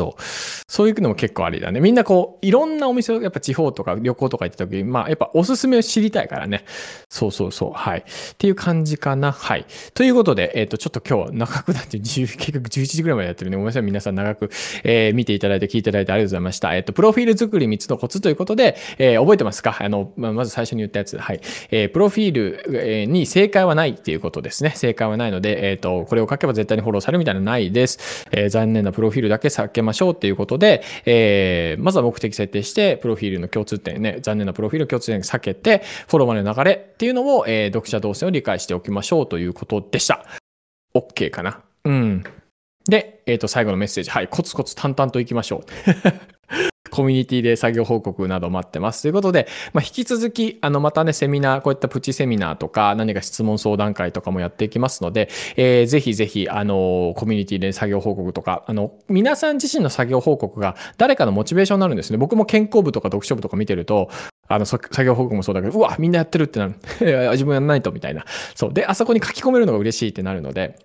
[0.00, 0.22] そう。
[0.66, 1.80] そういうのも結構ありだね。
[1.80, 6.64] みんなこう、いろんなお店をやっぱ地方とか旅行とか行った時に、まあやっぱおすすめを知りたいからね。
[7.10, 7.72] そうそうそう。
[7.72, 7.98] はい。
[8.00, 8.04] っ
[8.38, 9.32] ていう感じかな。
[9.32, 9.66] はい。
[9.92, 13.56] ということで、えっ、ー、と、ちょっと今日は長くなって、結局11時ぐらいまでやってるね。
[13.56, 13.82] ごめんなさい。
[13.82, 14.50] 皆さん長く、
[14.84, 16.74] えー、見ていただいて聞いていただいてありがとうございました。
[16.74, 19.76] えっ、ー、と、プロフィール作り3つのコツということで、えー、覚えてますか？
[19.80, 21.18] あの、まあ、まず最初に言ったやつ。
[21.18, 21.40] はい。
[21.70, 24.70] えー、プロフィールに正解はないっていうことですね。
[24.70, 28.26] 正解はないので、えっ、と、これを書けば絶対にフォローされるみたいなのないです。
[28.30, 40.24] えー、残念なプロフィールだけ避けまましょうっていうことで、えー、まずは目的設定して、プロフィールの共通点ね、残念なプロフィール共通点避けて、フォローまでの流れっていうのを、えー、読者動線を理解しておきましょうということでした。
[40.94, 41.60] OK かな？
[41.84, 42.24] うん。
[42.88, 44.10] で、えっ、ー、と、最後のメッセージ。
[44.10, 46.39] はい、コツコツ淡々といきましょう。
[46.88, 49.02] コミュニティで作業報告など待ってます。
[49.02, 62.18] ということで、まあ、引き続き、あの、またね、セミナー、こういったプチセミナーとか、何か質問相談会とかもやっていきますので、えー、ぜひぜひ、あの、コミュニティで作業報告とか、あの、皆さん自身の作業報告が誰かのモチベーションになるんですね。
[62.18, 64.08] 僕も健康部とか読書部とか見てると、
[64.48, 66.74] あの、作業報告もそうだけど、うわ、みんなやってるってなる。
[67.32, 68.24] 自分やんないと、みたいな。
[68.54, 68.72] そう。
[68.72, 70.76] で、あそこに書き込めるのが嬉しいってなるので、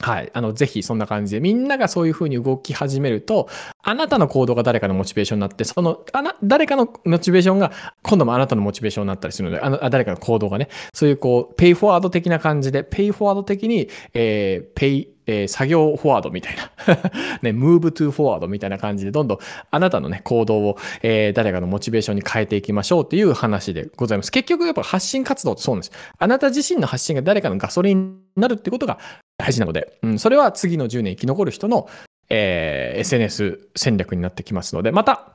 [0.00, 0.30] はい。
[0.32, 3.48] あの、ぜひそんな感じで、みんながそういう風に動き始めると、
[3.82, 7.70] あなたの行動が誰かのモチベーションになって、その、あな、誰かのモチベーションが、
[8.02, 16.70] 今度もあなたのモチベーションになったりするので、あの、誰かの行動がね、そういうこう、 pay forward 的な感じで、 pay forward 的に、えー、 pay、えー、作業 forward みたいな
[17.42, 19.38] ね、 move to forward みたいな感じで、どんどん
[19.70, 24.32] あなたのね、行動を、えー、誰かのモチベーションに変えていきましょうっていう話でございます。
[24.32, 25.92] 結局やっぱ発信活動ってそうなんです。
[26.18, 28.98] あなた自身の発信が誰かのガソリンになるってことが
[29.40, 31.88] 大事なので、うん、それは次の10年生き残る人の、
[32.28, 35.32] えー、SNS 戦略になってきますので、また、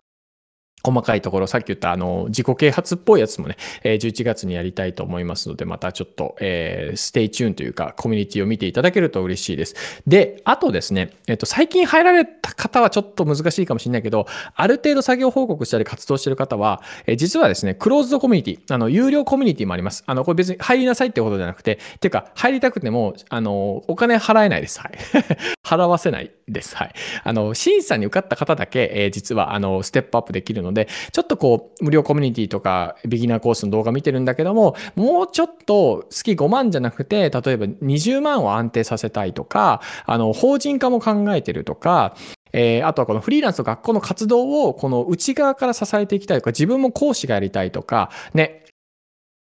[0.85, 9.75] 細かいところ、さっき言ったあの、自己啓発っぽいやつもね、え11月にやりたいと思いますので、またちょっと、えー、 stay tune というか、コミュニティを見ていただけると嬉しいです。
[10.05, 20.03] で、あとですね、えっと、最近入られた方はちょっと難しいかもしれないけど、ある程度作業報告したり活動してる方は、え実はですね、クローズドコミュニティ、あの、有料コミュニティもあります。
[20.05, 24.79] あの、これ別に入りなさいってことじゃなくて、ていうか、入りたくても、あの、お金払えないです。
[24.79, 24.91] はい。
[25.65, 26.75] 払わせないです。
[26.75, 26.93] はい。
[27.23, 42.15] あの、審査に受かった方だけ、えー、実は、あの、ステップアップできるので、でちょっとこう、無料コミュニティとか、ビギナーコースの動画見てるんだけども、もうちょっと月5万じゃなくて、例えば20万を安定させたいとか、あの、法人化も考えてるとか、
[42.53, 48.65] えー、あとはこのフリーランスの学校の活動をこの内側から支えていきたいとか、自分も講師がやりたいとか、ね、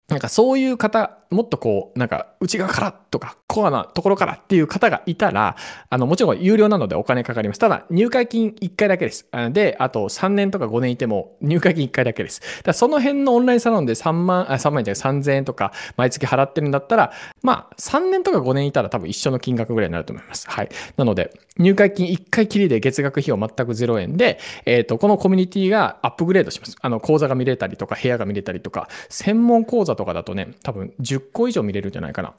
[0.08, 5.56] なんかそういう方、もっとこう、なんか内側からとか、コアなところからっていう方がいたら、
[5.90, 7.60] あの、もちろん有料なのでお金かかります。
[7.60, 9.28] ただ、入会金1回だけです。
[9.50, 12.40] で、あと3年とか5年いても入会金1回だけです。
[12.64, 17.12] だその辺のオンラインサロンで3万、あ、3万じゃない3000円とか毎月払ってるんだったら、
[17.42, 20.48] まあ、3年とか5年いたら多分一緒の金額ぐらいになると思います。
[20.48, 20.70] はい。
[20.96, 26.76] なので、入会金1回きりで月額費用全く0円で、えっ、ー、と、このコミュニティがアップグレードします。
[26.80, 32.29] あの、講座が見れたりとか、部屋が見れたりとか、専門講座とかだとね、多分10個以上見れるんじゃないかな。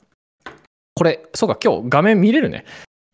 [0.96, 2.66] これ、そうか、今日画面見れるね。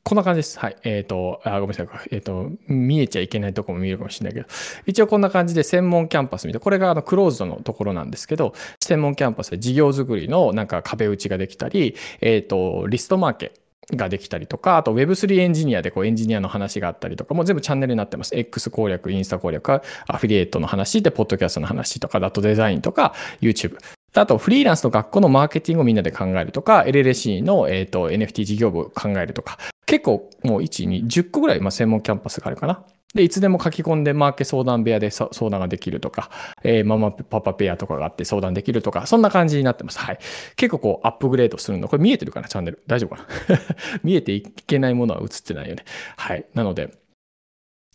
[0.08, 0.58] こんな感じです。
[0.58, 0.78] はい。
[0.84, 1.88] えっ、ー、と、あ、ごめんなさい。
[2.12, 4.48] えっ、ー、と、見えちゃいけないとこも見えるかもしれないけど、
[4.86, 13.52] 一応こんな感じで専門キャンパスみたいな、これがあのクローズドのところなんですけど、専門キャンパスで事業作りのなんか壁打ちができたり、えっ、ー、と、リストマーケ
[13.96, 18.34] ができたりとか、あと Web3 エンジニアでこうエンジニアの話があったりとか、もう全部チャンネルになってます。
[18.34, 23.78] X 攻略、インスタ攻略、アフィリエイトの話で、ポッドキャストの話とか、ダットデザインとか、YouTube。
[24.14, 32.84] あと、フリーランスの学校のマーケティングをみんなで考えるとか、LLC の、えーと、NFT 事業部を考えるとか、結構もう1、2、10個ぐらい、まあ、専門キャンパスがあるかな。
[33.14, 36.30] で、いつでも書き込んでマーケ相談部屋で相談ができるとか、
[36.64, 40.00] えー、ママパパペアとかがあって相談できるとか、そんな感じになってます。
[40.00, 40.20] はい。
[40.56, 41.88] 結構こうアップグレードするの。
[41.88, 42.50] これ見えてるかな？
[42.50, 42.84] チャンネル。
[42.86, 43.60] 大丈夫かな？
[44.04, 45.86] 見えていけないものは映ってないよね。
[46.18, 46.46] はい。
[46.54, 46.92] なので、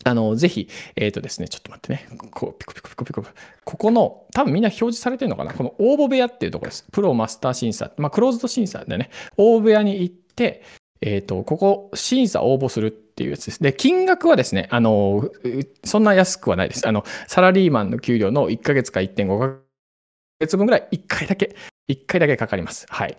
[0.05, 2.09] あの、ぜひ、えっ、ー、とですね、ちょっと待ってね。
[2.31, 3.25] こう、ピコピコピコピコ。
[3.65, 5.55] ここの、多分みんな表示されてるのかな？
[5.55, 6.87] この応募部屋っていうところです。
[6.93, 7.93] プロマスター審査。
[7.97, 10.63] まあ、クローズド審査でね、応募部屋に行って、
[11.01, 13.63] えっ、ー、と、ここ、審査応募するっていうやつです。
[13.63, 15.31] で、金額はですね、あの、
[15.85, 16.87] そんな安くはないです。
[16.89, 19.59] あの、サラリーマンの給料の1ヶ月か1.5ヶ
[20.41, 21.57] 月分ぐらい、1回だけ、
[21.89, 22.87] 1回だけかかります。
[22.89, 23.17] はい。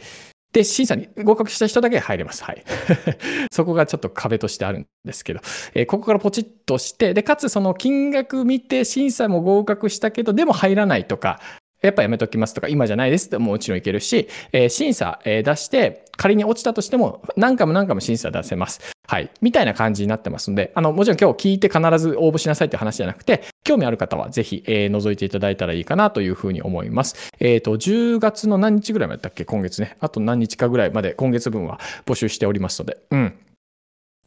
[0.53, 2.43] で、審査に合格した人だけ入れます。
[2.43, 2.63] はい。
[3.51, 5.41] そこがちょっと壁としてあるんですけど、
[5.73, 11.39] えー、ここからポチッとして、で、かつその金額見て審査も合格したけど、でも入らないとか、
[11.84, 18.80] やっぱやめときますとか、今じゃないですってもちろんいけるし、えー、審査、えー、出して、仮に落ちたとしても、何回も何回も審査出せます。
[19.07, 19.30] はい。
[19.41, 27.31] みたいな感じになってますので、あの、もちろん今日聞いて必ず応募しなさいって話じゃなくて、興味ある方はぜひ、えー、覗いていただいたらいいかなというふうに思います。
[27.39, 29.43] えっ、ー、と、10月の何日ぐらいまでだったっけ？
[29.45, 29.97] 今月ね。
[29.99, 33.34] あと何日かぐらいまで今月分は募集しておりますので、うん。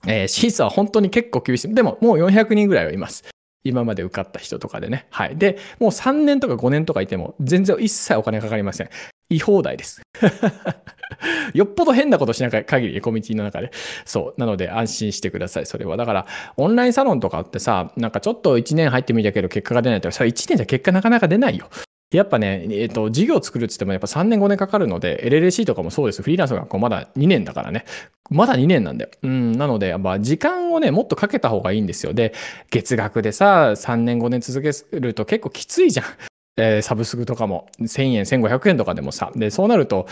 [0.07, 1.75] えー、審査は本当に結構厳しい。
[1.75, 3.25] でも、もう400人ぐらいはいます。
[3.65, 5.07] 今まで受かった人とかでね。
[5.11, 5.37] はい。
[5.37, 8.91] で、もう3年とか5年とかいても、全然一切お金かかりません。
[9.29, 10.03] 違法題です。
[11.55, 13.71] よっぽど変なことしな限り、コミュニティの中で。
[14.05, 14.41] そう。
[14.41, 15.97] なので安心してください、それは。
[15.97, 16.27] だから、
[16.57, 21.69] オンラインサロンとかってさ、なんかちょっと1年入ってみたけど結果が出ないとか、それ1年じゃ結果なかなか出ないよ。
[22.13, 26.23] やっぱね、えっ、ー、と、事業を作るって言ってもやっぱ3年5年かかるので、LLC とかもそうです。
[26.23, 27.85] フリーランスの学校まだ2年だからね。
[28.31, 29.11] まだ2年なんだよ。
[29.23, 29.53] うん。
[29.53, 32.13] なので、やっぱ時間をね、もっとかけた方がいいんですよ。
[32.13, 32.33] で、
[32.71, 36.07] 月額でさ、3年5年続けると結構きついじゃん。
[36.59, 39.33] えー、サブスクとかも1000円、1500円とかでもさ。
[39.35, 40.07] で、そうなると、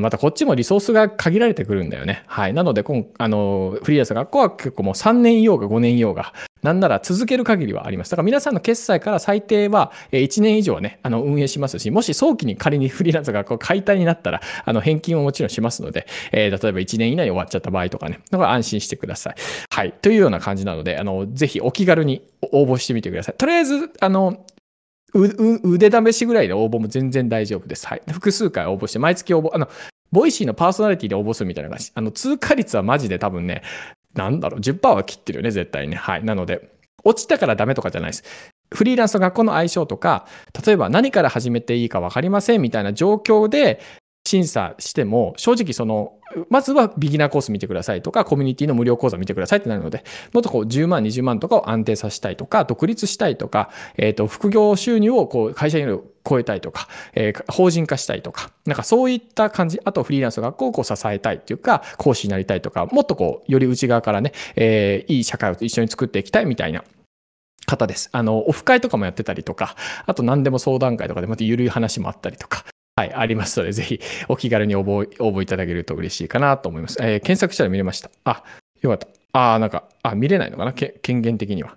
[0.00, 2.24] またこっちもリソースが限られてくるんだよね。
[2.26, 2.52] はい。
[2.52, 8.10] なので、今、あの、フリーランス学校は結構もう3年いようが5年いようが、なんなら続ける限りはあります。
[8.10, 19.34] だから皆さんの決済から最低は1年以上はね、あの、運営しますし、もし早期に仮にフリーランス学校解体になったら、あの、返金ももちろんしますので、えー、例えば1年以内に終わっちゃった場合とかね、だから安心してください。
[19.70, 19.92] はい。
[19.92, 22.22] というような感じなので、あの、ぜひお気軽に
[22.52, 23.34] 応募してみてください。
[23.36, 24.44] とりあえず、あの、
[25.12, 27.86] 腕試しぐらいで応募も全然大丈夫です。
[27.86, 28.02] はい。
[28.10, 29.68] 複数回応募して、毎月応募、あの、
[30.12, 31.92] ボイシーのパーソナリティで応募するみたいな感じ。
[31.94, 33.62] あの、通過率はマジで多分ね、
[34.14, 35.96] なんだろう、10%は切ってるよね、絶対ね。
[35.96, 36.24] はい。
[36.24, 36.70] なので、
[37.04, 38.24] 落ちたからダメとかじゃないです。
[38.72, 40.26] フリーランスの学校の相性とか、
[40.64, 43.80] 例えば何から始めていいか分かりませんみたいな状況で、
[44.30, 46.12] 審査しても、正直その、
[46.48, 66.84] まずはビギナーコース見てくださいとか、コミュニティの無料講座見てくださいってなるので、もっとこう10万、20万とかを安定させたいとか、独立したいとか、えっ、と、副業収入をこう会社より超えたいとか、えー、法人化したいとか、なんかそういった感じ、あとフリーランスの学校をこう支えたいっていうか、講師になりたいとか、もっとこう、より内側からね、えー、いい社会を一緒に作っていきたいみたいな
[67.66, 68.08] 方です。
[68.12, 69.74] あの、オフ会とかもやってたりとか、
[70.06, 72.64] あと何でも相談会とかでまた緩い話もあったりとか、
[73.00, 73.98] はい、ありますので、ぜひ
[74.28, 76.98] お気軽に応募応募いただけると嬉しいかなと思います。
[77.00, 78.10] えー、検索したら見れました。
[78.24, 78.44] あ、
[78.82, 79.54] よかった。
[79.54, 80.72] あ、なんか、あ、見れないのかな？
[80.74, 81.76] 権限的には。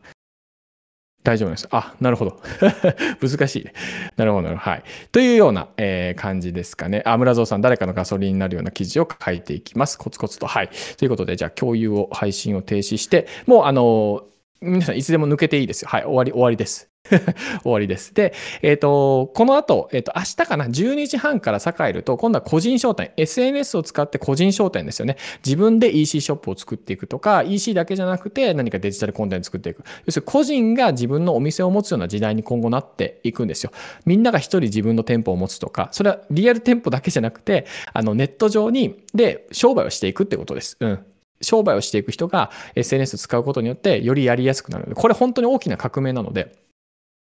[1.23, 1.69] 大丈夫です。
[1.71, 2.41] あ、なるほど。
[3.25, 3.73] 難しいね。
[4.17, 4.83] なるほど、はい。
[5.13, 7.01] というような、えー、感じですかね。
[7.05, 9.97] あ、村蔵さん、誰かのガソリンになるような記事を書いていきます。
[9.97, 10.47] コツコツと。
[10.47, 10.69] はい。
[10.97, 14.25] ということで、じゃあ共有を、配信を停止して、もう、あの
[14.63, 15.89] 皆さんいつでも抜けていいですよ。
[15.89, 16.89] はい、終わり、終わりです。
[17.63, 18.13] 終わりです。
[18.13, 25.17] で、えっ、ー、と、この後、えっ、ー、と、明日かな、12時半から栄えると、今度は個人商店、SNS を使って個人商店ですよね。
[25.45, 29.83] 自分で EC ショップを作っていくとか、EC だけじゃなくて何かデジタルコンテンツ作っていく。
[30.05, 33.71] 要するに個人が自分のお店を持つような時代に今後なっていくんですよ。
[34.05, 40.77] みんなが一人自分の店舗を持つとか、それはリアル店舗だけじゃなくて、あの、ネット上に、で、商売をしていくってことです。
[40.79, 41.05] うん。
[41.43, 46.55] 商売をしていく人が SNS を使うことによってよりやりやすくなるので、これ本当に大きな革命なので、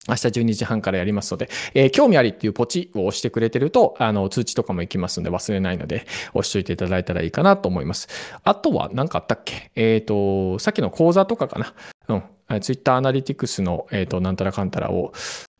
[0.08, 8.08] 明日12時半からやりますので、えー、興味ありっていうポチを押してくれてると、あの、通知とかも行きますので忘れないので、押しといていただいたらいいかなと思います。
[8.42, 9.70] あとは何かあったっけ？
[9.76, 11.74] えっ、ー、と、さっきの講座とかかな？
[12.08, 12.60] うん。
[12.60, 15.12] ツイッターアナリティクスの、えっ、ー、と、なんたらかんたらを、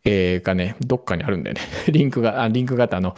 [0.04, 1.60] えー、がね、どっかにあるんだよね。
[1.88, 3.14] リンクが、あリンクがあって、あの、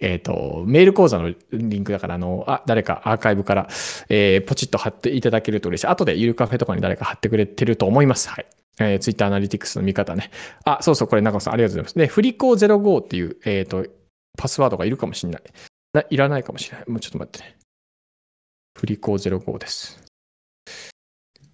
[0.00, 3.68] えっ、と、メール講座のリンクだから、あの、あ、誰かアーカイブから、
[4.08, 5.86] えーポチッと貼っていただけると嬉しい。
[5.86, 8.28] 後でゆるカフェとかに誰か貼ってくれてると思います。
[8.28, 8.46] はい。
[8.80, 10.30] えー、ツイッターアナリティクスの見方ね。
[10.64, 11.94] あ、そうそう、これ中尾さんありがとうございます。
[11.98, 13.84] で、フリコ05っていう、えっ、と、
[14.36, 15.42] パスワードがいるかもしれない。
[15.92, 16.88] ないらないかもしれない。
[16.88, 17.56] もうちょっと待ってね。
[18.78, 20.00] フリコ05です。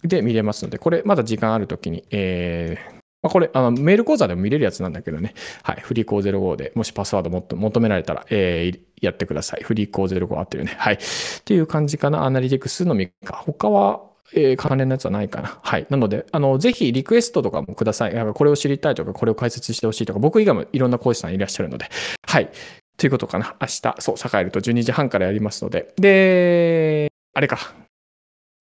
[0.03, 5.33] で、見れますので、これまだ時間あるときに、えーまあ、これあの、メール講座でも見れるやつなんだけどね。
[5.63, 5.81] はい。
[5.81, 9.63] フリーコー05で、もしパスワードもっと求められたら、えーやってください。
[9.63, 10.73] フリーコー05あってるね。
[10.77, 10.93] はい。
[10.95, 10.97] っ
[11.43, 12.23] ていう感じかな。
[12.23, 13.43] アナリティクスの見か。
[13.45, 14.01] 他は、
[14.33, 15.59] えー関連のやつはないかな。
[15.61, 15.85] はい。
[15.89, 18.33] なので、あの、ぜひリクエストとかもください。
[18.33, 21.87] これを知りたいとか、これを解説してほしいとか、僕以外もいろんな講師さんいらっしゃるので。
[22.27, 22.49] はい。
[22.97, 23.55] ということかな。
[23.59, 25.93] 明日、そう、栄えると12時半からやりますので。
[25.97, 27.84] で、あれか。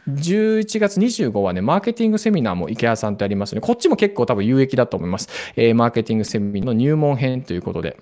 [0.08, 3.60] 11月25はね、マーケティングセミナーも池谷さんってありますね。
[3.60, 5.28] こっちも結構多分有益だと思います。
[5.56, 7.96] えーマーケティングセミナーの入門編ということで、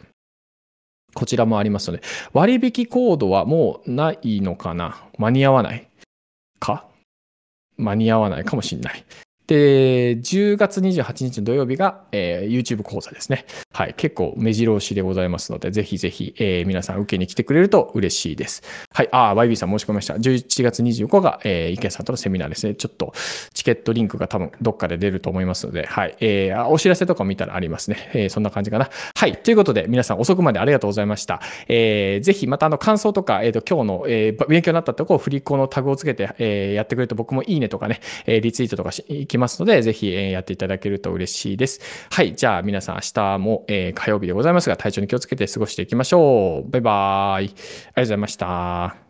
[1.15, 2.03] こちらもありますので、
[2.33, 5.05] 割引コードはもうないのかな？
[5.19, 5.89] 間に合わない
[6.59, 6.87] か？
[7.77, 9.05] 間に合わないかもしんない。
[9.53, 13.45] で、10月28日の土曜日が、えー YouTube 講座ですね。
[13.73, 13.95] はい。
[13.99, 18.63] 結構目白押しでございますので、ぜひぜひ、えー皆さん受けに来てくれると嬉しいです。
[18.95, 19.09] はい。
[19.13, 20.15] あ、YB さん申し込みました。
[20.15, 22.75] 11月25が、えー池さんとのセミナーですね。
[22.75, 23.13] ちょっと、
[23.53, 26.17] チケットリンクが多分どっかで出ると思いますので、はい。
[26.21, 28.11] えーお知らせとか見たらありますね。
[28.15, 28.89] えーそんな感じかな。
[29.15, 29.37] はい。
[29.37, 31.43] ということで、皆さん遅くまでありがとうございました。
[31.69, 41.81] えーぜひ、またあの、感想とか、えっ、と、今日の、えー勉強になったところをフリッコのタグをつけて、えーやってくれると僕もいいねとかね、えーリツイートとかしいきますますので、ぜひ、えやっていただけると嬉しいです。
[42.11, 42.35] はい。
[42.35, 46.71] じゃあ、皆さん明日も、え火曜日でございますが、体調に気をつけて過ごしていきましょう。
[46.71, 47.47] バイバーイ。
[47.47, 49.02] ありがとうございました。